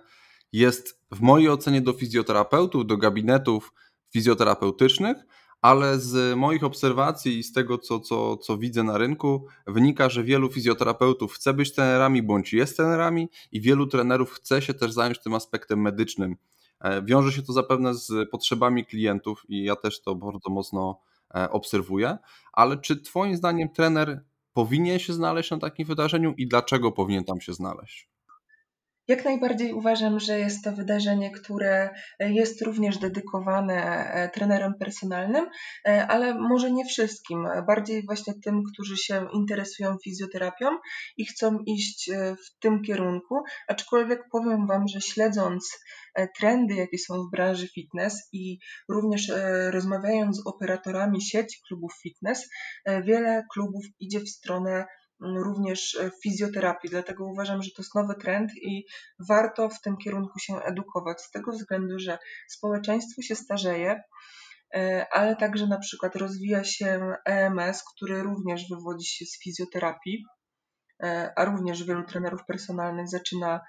[0.53, 3.73] jest w mojej ocenie do fizjoterapeutów, do gabinetów
[4.13, 5.17] fizjoterapeutycznych,
[5.61, 10.23] ale z moich obserwacji i z tego, co, co, co widzę na rynku, wynika, że
[10.23, 15.19] wielu fizjoterapeutów chce być trenerami bądź jest trenerami i wielu trenerów chce się też zająć
[15.19, 16.35] tym aspektem medycznym.
[16.81, 20.99] E, wiąże się to zapewne z potrzebami klientów i ja też to bardzo mocno
[21.35, 22.17] e, obserwuję,
[22.53, 27.41] ale czy Twoim zdaniem trener powinien się znaleźć na takim wydarzeniu i dlaczego powinien tam
[27.41, 28.08] się znaleźć?
[29.09, 33.75] Jak najbardziej uważam, że jest to wydarzenie, które jest również dedykowane
[34.13, 35.45] e, trenerom personalnym,
[35.87, 40.67] e, ale może nie wszystkim, bardziej właśnie tym, którzy się interesują fizjoterapią
[41.17, 43.35] i chcą iść e, w tym kierunku.
[43.67, 45.79] Aczkolwiek powiem Wam, że śledząc
[46.39, 49.31] trendy, jakie są w branży fitness i również
[49.69, 52.49] rozmawiając z operatorami sieci klubów fitness,
[53.03, 54.85] wiele klubów idzie w stronę
[55.19, 56.89] również e, fizjoterapii.
[56.89, 58.85] Dlatego uważam, że to jest nowy trend i
[59.19, 61.21] warto w tym kierunku się edukować.
[61.21, 64.03] Z tego względu, że społeczeństwo się starzeje,
[64.73, 70.25] e, ale także na przykład rozwija się EMS, który również wywodzi się z fizjoterapii,
[71.03, 73.61] e, a również wielu trenerów personalnych zaczyna,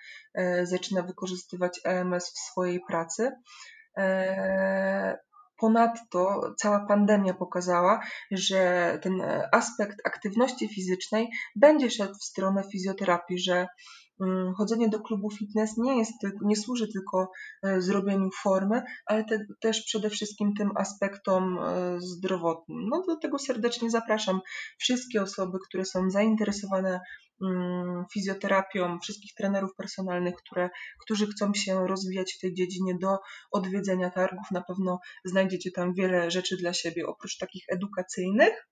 [0.63, 3.33] zaczyna wykorzystywać EMS w swojej pracy.
[5.61, 13.39] Ponadto cała pandemia pokazała, że ten e, aspekt aktywności fizycznej będzie szedł w stronę fizjoterapii,
[13.39, 13.67] że
[14.21, 17.31] mm, chodzenie do klubu fitness nie, jest, nie służy tylko
[17.63, 22.89] e, zrobieniu formy, ale te, też przede wszystkim tym aspektom e, zdrowotnym.
[22.89, 24.41] No do tego serdecznie zapraszam
[24.79, 27.01] wszystkie osoby, które są zainteresowane
[28.13, 33.19] fizjoterapią, wszystkich trenerów personalnych, które, którzy chcą się rozwijać w tej dziedzinie do
[33.51, 34.51] odwiedzenia targów.
[34.51, 38.67] Na pewno znajdziecie tam wiele rzeczy dla siebie, oprócz takich edukacyjnych.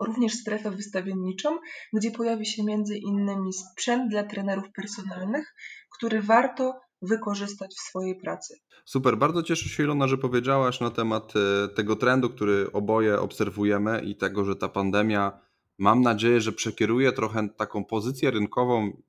[0.00, 1.58] Również strefę wystawienniczą,
[1.92, 2.62] gdzie pojawi się
[2.96, 5.54] innymi sprzęt dla trenerów personalnych,
[5.96, 8.54] który warto wykorzystać w swojej pracy.
[8.84, 14.00] Super, bardzo cieszę się Ilona, że powiedziałaś na temat e, tego trendu, który oboje obserwujemy
[14.04, 15.40] i tego, że ta pandemia
[15.82, 19.02] mam nadzieję, że przekieruje trochę taką pozycję rynkową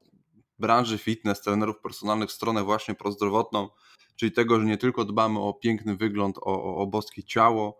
[0.59, 3.69] branży fitness, trenerów personalnych w stronę właśnie prozdrowotną,
[4.15, 7.77] czyli tego, że nie tylko dbamy o piękny wygląd, o, o, boskie ciało,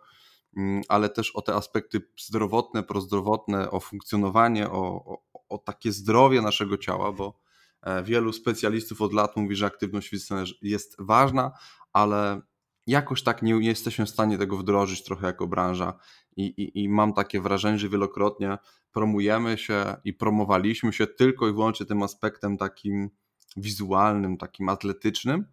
[0.58, 6.42] mm, ale też o te aspekty zdrowotne, prozdrowotne, o funkcjonowanie, o, o, o takie zdrowie
[6.42, 7.40] naszego ciała, bo
[7.82, 11.52] e, wielu specjalistów od lat mówi, że aktywność fizyczna jest ważna,
[11.94, 12.42] ale
[12.88, 15.94] jakoś tak nie, nie jesteśmy w stanie tego wdrożyć trochę jako branża
[16.38, 18.58] i, i, i mam takie wrażenie, że wielokrotnie
[18.92, 23.10] promujemy się i promowaliśmy się tylko i wyłącznie tym aspektem takim
[23.58, 25.46] wizualnym, takim atletycznym,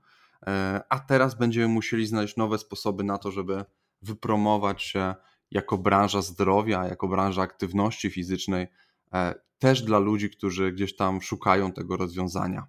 [0.47, 3.65] e, a teraz będziemy musieli znaleźć nowe sposoby na to, żeby
[4.03, 5.15] wypromować się
[5.51, 8.67] jako branża zdrowia, jako branża aktywności fizycznej,
[9.13, 12.67] e, też dla ludzi, którzy gdzieś tam szukają tego rozwiązania.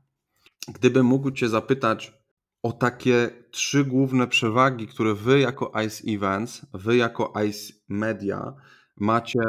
[0.67, 2.20] Gdybym mógł Cię zapytać
[2.63, 8.53] o takie trzy główne przewagi, które Wy jako ICE Events, Wy jako ICE Media
[8.97, 9.39] macie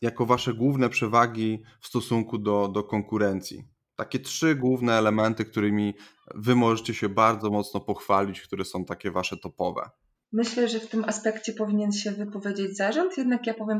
[0.00, 3.64] jako wasze główne przewagi w stosunku do, do konkurencji?
[3.96, 5.94] Takie trzy główne elementy, którymi
[6.34, 9.90] wy możecie się bardzo mocno pochwalić, które są takie wasze topowe.
[10.32, 13.78] Myślę, że w tym aspekcie powinien się wypowiedzieć zarząd, jednak ja powiem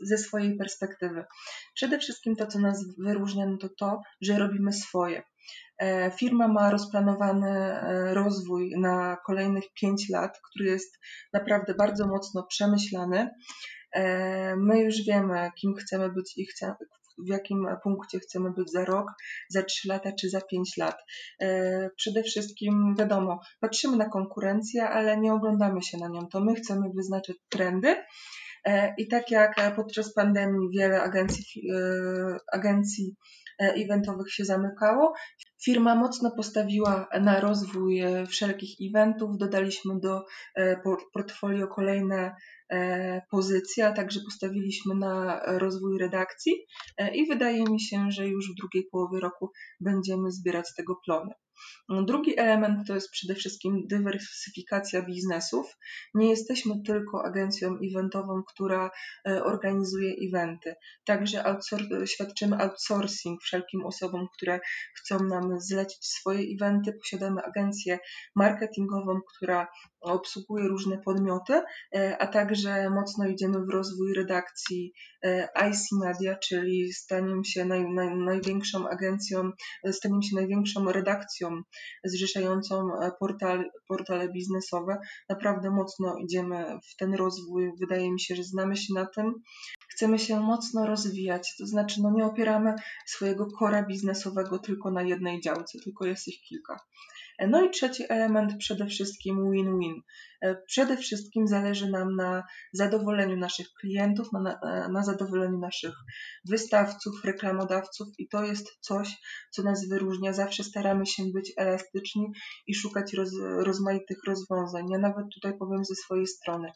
[0.00, 1.24] ze swojej perspektywy.
[1.74, 5.22] Przede wszystkim to, co nas wyróżnia, no to to, że robimy swoje.
[5.82, 10.98] E, firma ma rozplanowany e, rozwój na kolejnych 5 lat, który jest
[11.32, 13.30] naprawdę bardzo mocno przemyślany.
[13.92, 16.74] E, my już wiemy, kim chcemy być i chcemy,
[17.26, 19.06] w jakim punkcie chcemy być za rok,
[19.48, 20.96] za 3 lata czy za 5 lat.
[21.96, 26.26] Przede wszystkim, wiadomo, patrzymy na konkurencję, ale nie oglądamy się na nią.
[26.28, 27.96] To my chcemy wyznaczyć trendy.
[28.98, 31.62] I tak jak podczas pandemii wiele agencji,
[32.52, 33.16] agencji
[33.58, 35.14] eventowych się zamykało,
[35.64, 40.24] Firma mocno postawiła na rozwój e, wszelkich eventów, dodaliśmy do
[40.54, 40.76] e,
[41.12, 42.34] portfolio kolejne
[42.70, 46.52] e, pozycje, a także postawiliśmy na rozwój redakcji.
[47.14, 49.50] I wydaje mi się, że już w drugiej połowie roku
[49.80, 51.30] będziemy zbierać z tego plony.
[51.88, 55.76] Drugi element to jest przede wszystkim dywersyfikacja biznesów.
[56.14, 58.90] Nie jesteśmy tylko agencją eventową, która
[59.28, 60.74] e, organizuje eventy.
[61.04, 61.44] Także
[62.06, 64.60] świadczymy outsourcing wszelkim osobom, które
[64.96, 66.92] chcą nam zlecić swoje eventy.
[66.92, 67.98] Posiadamy agencję
[68.36, 69.68] marketingową, która
[70.02, 71.62] obsługuje różne podmioty,
[71.94, 74.92] e, a także mocno idziemy w rozwój redakcji
[75.24, 79.50] e, IC Media, czyli staniemy się naj, naj, największą agencją,
[79.90, 81.62] staniemy się największą redakcją
[82.04, 84.98] zrzeszającą e, portal, portale biznesowe.
[85.28, 87.72] Naprawdę mocno idziemy w ten rozwój.
[87.80, 89.34] Wydaje mi się, że znamy się na tym.
[89.88, 92.74] Chcemy się mocno rozwijać, to znaczy no nie opieramy
[93.06, 96.80] swojego kora biznesowego tylko na jednej działce, tylko jest ich kilka.
[97.48, 100.02] No i trzeci element przede wszystkim win-win.
[100.42, 104.60] E, przede wszystkim zależy nam na zadowoleniu naszych klientów, na,
[104.92, 105.94] na, zadowoleniu naszych
[106.44, 109.20] wystawców, reklamodawców i to jest coś,
[109.50, 110.32] co nas wyróżnia.
[110.32, 112.26] Zawsze staramy się być elastyczni
[112.66, 114.86] i szukać roz, rozmaitych rozwiązań.
[114.90, 116.72] Ja nawet tutaj powiem ze swojej strony.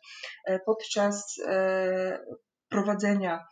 [0.47, 2.19] E, podczas e,
[2.69, 3.45] prowadzenia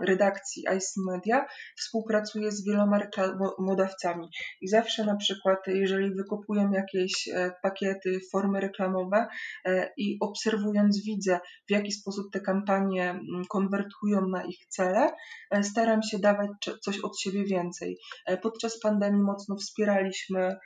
[0.00, 1.46] redakcji IC Media
[1.76, 4.28] współpracuje z wieloma reklamodawcami
[4.60, 9.26] i zawsze na przykład, jeżeli wykupują jakieś e, pakiety, formy reklamowe
[9.64, 15.10] e, i obserwując widzę, w jaki sposób te kampanie mm, konwertują na ich cele,
[15.50, 16.50] e, staram się dawać
[16.82, 17.96] coś od siebie więcej.
[18.42, 20.56] Podczas pandemii mocno wspieraliśmy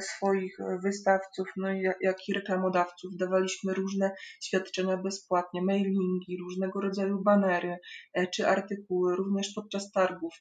[0.00, 3.16] swoich e, wystawców, no i jak i reklamodawców.
[3.16, 4.10] Dawaliśmy różne
[4.42, 7.78] świadczenia bezpłatnie, mailingi, różnego rodzaju banery
[8.14, 9.16] e, czy artykuły.
[9.16, 10.34] Również podczas targów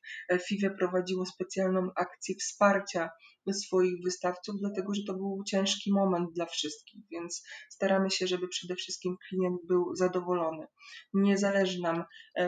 [0.47, 3.09] FIWE prowadziło specjalną akcję wsparcia
[3.53, 8.75] swoich wystawców, dlatego że to był ciężki moment dla wszystkich, więc staramy się, żeby przede
[8.75, 10.67] wszystkim klient był zadowolony.
[11.13, 12.03] Nie zależy nam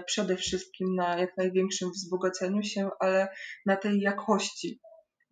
[0.05, 3.27] przede wszystkim na jak największym wzbogaceniu się, ale
[3.65, 4.79] na tej jakości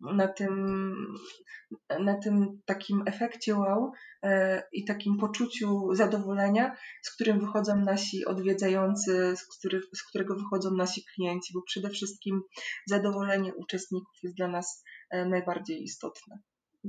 [0.00, 1.06] na tym,
[2.00, 3.92] na tym takim efekcie wow
[4.22, 10.70] e, i takim poczuciu zadowolenia, z którym wychodzą nasi odwiedzający, z, który, z którego wychodzą
[10.70, 12.40] nasi klienci, bo przede wszystkim
[12.86, 16.38] zadowolenie uczestników jest dla nas e, najbardziej istotne.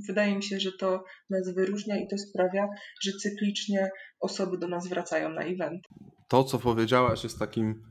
[0.08, 2.68] Wydaje mi się, że to nas wyróżnia i to sprawia,
[3.02, 3.90] że cyklicznie
[4.20, 5.82] osoby do nas wracają na event.
[6.28, 7.82] To, co powiedziałaś, jest takim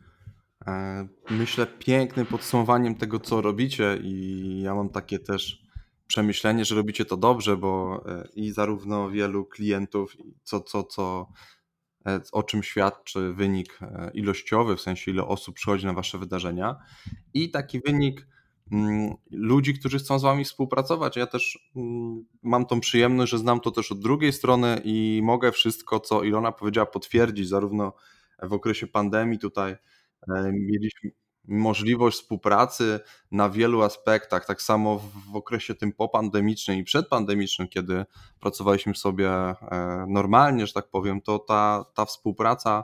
[1.29, 5.61] myślę, pięknym podsumowaniem tego, co robicie, i ja mam takie też
[6.07, 11.27] przemyślenie, że robicie to dobrze, bo e, i zarówno wielu klientów, co, co, co,
[12.05, 13.79] e, o czym świadczy wynik
[14.13, 16.75] ilościowy, w sensie ile osób przychodzi na Wasze wydarzenia,
[17.33, 18.27] i taki wynik
[18.71, 21.15] mm, ludzi, którzy chcą z Wami współpracować.
[21.15, 25.51] Ja też mm, mam tą przyjemność, że znam to też od drugiej strony i mogę
[25.51, 27.93] wszystko, co Ilona powiedziała, potwierdzić, zarówno
[28.43, 29.77] w okresie pandemii tutaj E,
[30.51, 31.11] mieliśmy
[31.49, 32.99] możliwość współpracy
[33.31, 35.01] na wielu aspektach, tak samo
[35.31, 38.05] w okresie tym popandemicznym i przedpandemicznym, kiedy
[38.39, 39.55] pracowaliśmy sobie e,
[40.09, 42.83] normalnie, że tak powiem, to ta, ta współpraca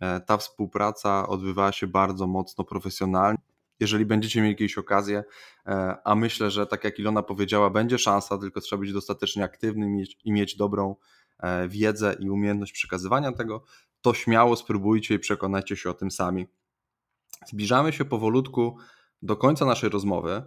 [0.00, 3.38] e, ta współpraca odbywała się bardzo mocno profesjonalnie.
[3.80, 5.24] Jeżeli będziecie mieli jakieś okazje,
[6.04, 10.32] a myślę, że tak jak Ilona powiedziała, będzie szansa, tylko trzeba być dostatecznie aktywnym i
[10.32, 10.96] mieć dobrą
[11.68, 13.64] wiedzę i umiejętność przekazywania tego,
[14.00, 16.46] to śmiało spróbujcie i przekonajcie się o tym sami.
[17.46, 18.76] Zbliżamy się powolutku
[19.22, 20.42] do końca naszej rozmowy.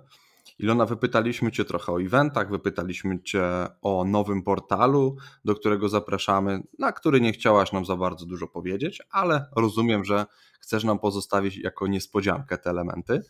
[0.59, 3.43] Ilona, wypytaliśmy Cię trochę o eventach, wypytaliśmy Cię
[3.81, 5.15] o nowym portalu,
[5.45, 10.25] do którego zapraszamy, na który nie chciałaś nam za bardzo dużo powiedzieć, ale rozumiem, że
[10.59, 13.21] chcesz nam pozostawić jako niespodziankę te elementy.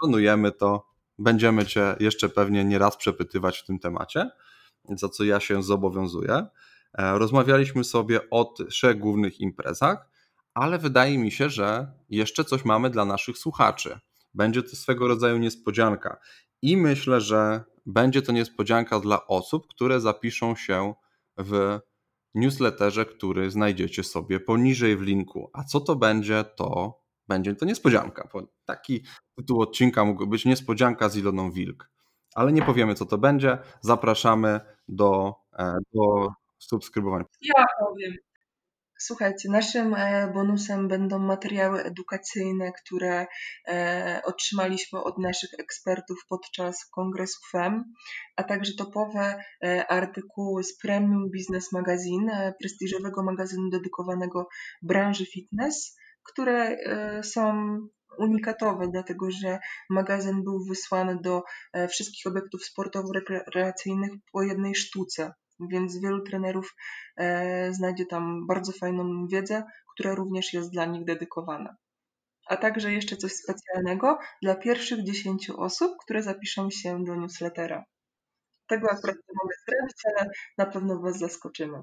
[0.00, 0.86] Planujemy to,
[1.18, 4.30] będziemy Cię jeszcze pewnie nie raz przepytywać w tym temacie,
[4.88, 6.46] za co ja się zobowiązuję.
[6.98, 10.08] E, rozmawialiśmy sobie o trzech głównych imprezach
[10.58, 13.98] ale wydaje mi się, że jeszcze coś mamy dla naszych słuchaczy.
[14.34, 16.20] Będzie to swego rodzaju niespodzianka.
[16.62, 20.94] I myślę, że będzie to niespodzianka dla osób, które zapiszą się
[21.38, 21.78] w
[22.34, 25.50] newsletterze, który znajdziecie sobie poniżej w linku.
[25.52, 28.28] A co to będzie, to będzie to niespodzianka.
[28.64, 29.02] Taki
[29.36, 31.90] tytuł odcinka mógł być niespodzianka z Iloną Wilk.
[32.34, 33.58] Ale nie powiemy, co to będzie.
[33.80, 36.28] Zapraszamy do, e, do
[36.58, 37.24] subskrybowania.
[37.40, 38.14] Ja powiem.
[39.00, 43.26] Słuchajcie, naszym e, bonusem będą materiały edukacyjne, które
[43.68, 47.84] e, otrzymaliśmy od naszych ekspertów podczas kongresu FEM,
[48.36, 54.48] a także topowe e, artykuły z Premium Business Magazine, prestiżowego magazynu dedykowanego
[54.82, 56.76] branży fitness, które
[57.22, 57.76] są
[58.18, 59.58] unikatowe, dlatego że
[59.90, 61.42] magazyn był wysłany do
[61.90, 66.74] wszystkich obiektów sportowo-rekreacyjnych po jednej sztuce więc wielu trenerów
[67.16, 69.62] e, znajdzie tam bardzo fajną wiedzę,
[69.94, 71.76] która również jest dla nich dedykowana.
[72.48, 77.84] A także jeszcze coś specjalnego dla pierwszych 10 osób, które zapiszą się do newslettera.
[78.68, 81.82] Tego akurat nie mogę zrobić, ale na pewno Was zaskoczymy.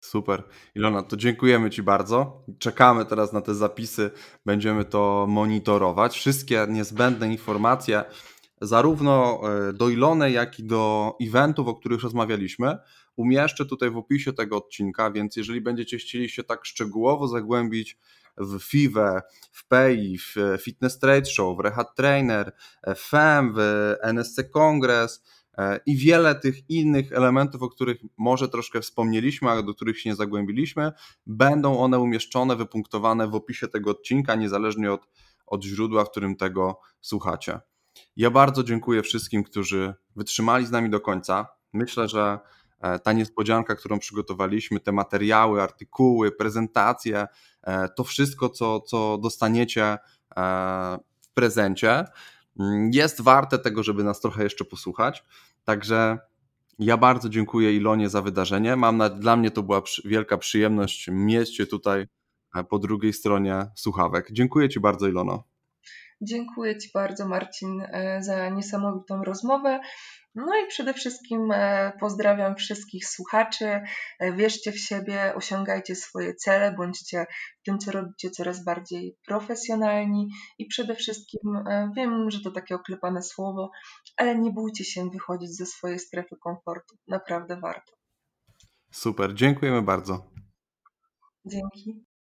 [0.00, 0.42] Super.
[0.74, 2.44] Ilona, to dziękujemy Ci bardzo.
[2.58, 4.10] Czekamy teraz na te zapisy,
[4.46, 6.16] będziemy to monitorować.
[6.16, 8.04] Wszystkie niezbędne informacje,
[8.60, 12.78] zarówno e, do Ilony, jak i do eventów, o których rozmawialiśmy,
[13.16, 17.98] umieszczę tutaj w opisie tego odcinka, więc jeżeli będziecie chcieli się tak szczegółowo zagłębić
[18.36, 22.52] w FIWE, w PEI, w Fitness Trade Show, w Rehat Trainer,
[22.86, 25.22] w FEM, w NSC Kongres
[25.58, 30.10] e, i wiele tych innych elementów, o których może troszkę wspomnieliśmy, ale do których się
[30.10, 30.92] nie zagłębiliśmy,
[31.26, 35.08] będą one umieszczone, wypunktowane w opisie tego odcinka, niezależnie od,
[35.46, 37.60] od źródła, w którym tego słuchacie.
[38.18, 41.46] Ja bardzo dziękuję wszystkim, którzy wytrzymali z nami do końca.
[41.72, 42.38] Myślę, że
[42.80, 47.26] E, ta niespodzianka, którą przygotowaliśmy, te materiały, artykuły, prezentacje,
[47.62, 49.98] e, to wszystko, co, co dostaniecie e,
[51.20, 52.04] w prezencie,
[52.60, 55.24] mm, jest warte tego, żeby nas trochę jeszcze posłuchać.
[55.64, 56.18] Także
[56.78, 58.76] ja bardzo dziękuję Ilonie za wydarzenie.
[58.76, 62.06] Mam na, dla mnie to była przy, wielka przyjemność mieć Cię tutaj
[62.68, 64.28] po drugiej stronie słuchawek.
[64.32, 65.47] Dziękuję Ci bardzo, Ilono.
[66.20, 67.82] Dziękuję Ci bardzo, Marcin,
[68.20, 69.80] za niesamowitą rozmowę.
[70.34, 73.80] No i przede wszystkim e, pozdrawiam wszystkich słuchaczy.
[74.18, 77.26] E, wierzcie w siebie, osiągajcie swoje cele, bądźcie
[77.60, 82.74] w tym, co robicie, coraz bardziej profesjonalni i przede wszystkim e, wiem, że to takie
[82.74, 83.70] oklepane słowo,
[84.16, 86.96] ale nie bójcie się wychodzić ze swojej strefy komfortu.
[87.06, 87.92] Naprawdę warto.
[88.90, 90.30] Super, dziękujemy bardzo.
[91.44, 92.07] Dzięki.